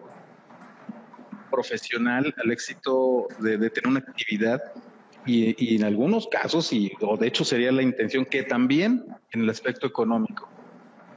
[1.50, 4.60] profesional, al éxito de, tener una actividad
[5.26, 9.50] y, en algunos casos, y, o de hecho sería la intención, que también en el
[9.50, 10.48] aspecto económico,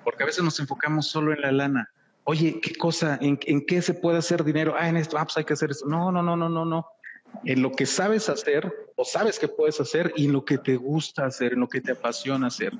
[0.03, 1.89] porque a veces nos enfocamos solo en la lana.
[2.25, 3.17] Oye, ¿qué cosa?
[3.21, 4.75] ¿En, qué se puede hacer dinero?
[4.77, 5.87] Ah, en esto, ah, pues hay que hacer esto.
[5.87, 6.85] No, no, no, no, no, no.
[7.43, 10.77] En lo que sabes hacer o sabes que puedes hacer y en lo que te
[10.77, 12.73] gusta hacer, en lo que te apasiona hacer.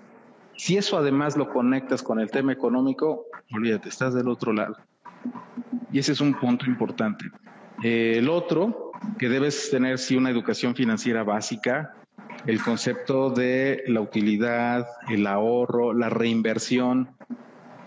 [0.56, 4.78] Si eso además lo conectas con el tema económico, olvídate, estás del otro lado.
[5.92, 7.26] Y ese es un punto importante.
[7.84, 11.94] Eh, el otro, que debes tener sí una educación financiera básica,
[12.46, 17.10] el concepto de la utilidad, el ahorro, la reinversión,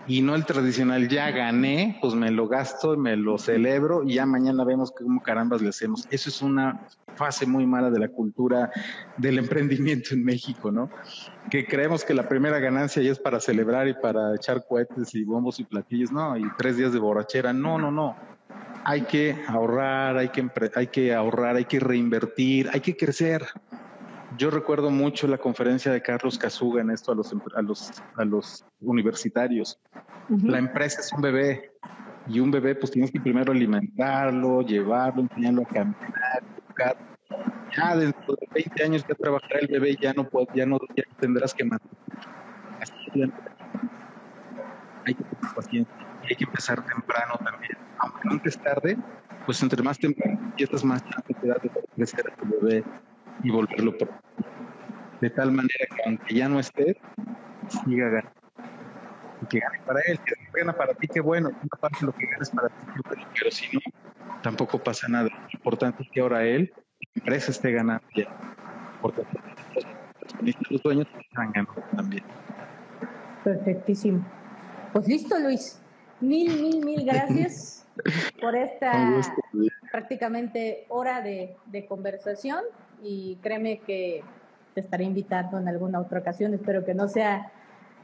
[0.07, 4.25] y no el tradicional, ya gané, pues me lo gasto, me lo celebro y ya
[4.25, 6.07] mañana vemos cómo carambas le hacemos.
[6.09, 8.71] Eso es una fase muy mala de la cultura
[9.17, 10.89] del emprendimiento en México, ¿no?
[11.51, 15.25] Que creemos que la primera ganancia ya es para celebrar y para echar cohetes y
[15.25, 18.15] bombos y platillos, no, y tres días de borrachera, no, no, no.
[18.85, 23.45] Hay que ahorrar, hay que, hay que ahorrar, hay que reinvertir, hay que crecer.
[24.37, 28.25] Yo recuerdo mucho la conferencia de Carlos Casuga en esto a los, a los, a
[28.25, 29.79] los universitarios.
[30.43, 31.71] La empresa es un bebé
[32.27, 36.97] y un bebé pues tienes que primero alimentarlo, llevarlo, enseñarlo a caminar, educar.
[37.75, 41.53] Ya dentro de 20 años que trabajará el bebé ya no, ya no ya tendrás
[41.53, 41.97] que mantener.
[45.05, 47.77] Hay que tener paciencia y hay que empezar temprano también.
[47.99, 48.97] Aunque nunca es tarde,
[49.45, 52.83] pues entre más temprano empiezas más chance te da de crecer a tu bebé
[53.43, 54.09] y volverlo por
[55.21, 56.97] de tal manera que aunque ya no esté,
[57.83, 58.31] siga ganando.
[59.41, 62.13] Y que gane para él, que gana para ti, qué bueno, una parte de lo
[62.13, 62.75] que ganes para ti,
[63.37, 63.79] pero si no,
[64.41, 65.29] tampoco pasa nada.
[65.29, 68.27] Lo importante es que ahora él, la empresa esté ganando ya.
[69.01, 69.23] Porque
[70.69, 72.23] los dueños están ganando también.
[73.43, 74.25] Perfectísimo.
[74.93, 75.79] Pues listo, Luis.
[76.19, 77.87] Mil, mil, mil gracias
[78.41, 79.21] por esta
[79.91, 82.61] prácticamente hora de, de conversación
[83.03, 84.23] y créeme que
[84.73, 86.53] te estaré invitando en alguna otra ocasión.
[86.53, 87.51] Espero que no sea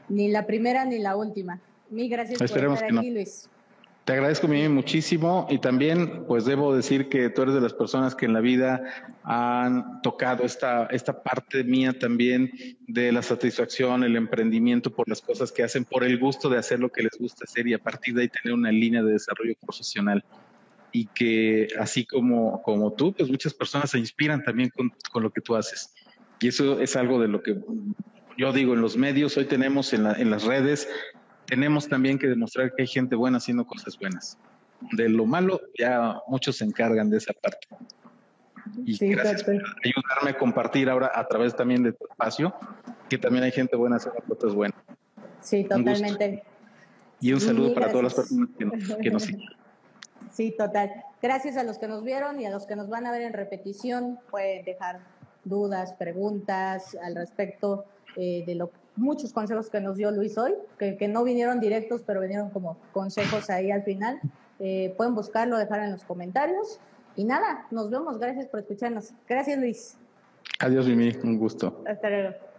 [0.08, 1.60] ni la primera ni la última.
[1.90, 3.48] Mil gracias por estar aquí, Luis.
[4.04, 8.14] Te agradezco Mimi, muchísimo y también pues debo decir que tú eres de las personas
[8.14, 8.82] que en la vida
[9.22, 12.50] han tocado esta, esta parte mía también
[12.86, 16.80] de la satisfacción, el emprendimiento por las cosas que hacen, por el gusto de hacer
[16.80, 19.54] lo que les gusta hacer y a partir de ahí tener una línea de desarrollo
[19.58, 20.22] profesional
[20.94, 25.30] y que así como, como tú, pues muchas personas se inspiran también con, con, lo
[25.32, 25.92] que tú haces.
[26.38, 27.60] Y eso es algo de lo que
[28.38, 30.88] yo digo en los medios, hoy tenemos en, la, en las redes,
[31.46, 34.38] tenemos también que demostrar que hay gente buena haciendo cosas buenas.
[34.92, 37.66] De lo malo ya muchos se encargan de esa parte.
[38.84, 42.54] Y gracias por ayudarme a compartir ahora a través también de tu espacio,
[43.08, 44.78] que también hay gente buena haciendo cosas buenas.
[45.40, 46.44] Sí, totalmente.
[47.20, 49.63] y un saludo para todas las personas que nos, que nos siguen.
[50.34, 50.92] Sí, total.
[51.22, 53.32] Gracias a los que nos vieron y a los que nos van a ver en
[53.32, 54.18] repetición.
[54.30, 55.00] Pueden dejar
[55.44, 57.84] dudas, preguntas al respecto
[58.16, 62.02] eh, de los muchos consejos que nos dio Luis hoy, que, que, no vinieron directos,
[62.06, 64.20] pero vinieron como consejos ahí al final.
[64.58, 66.80] Eh, pueden buscarlo, dejar en los comentarios.
[67.16, 68.18] Y nada, nos vemos.
[68.18, 69.12] Gracias por escucharnos.
[69.28, 69.96] Gracias, Luis.
[70.58, 71.12] Adiós, Mimi.
[71.22, 71.82] Un gusto.
[71.86, 72.53] Hasta luego.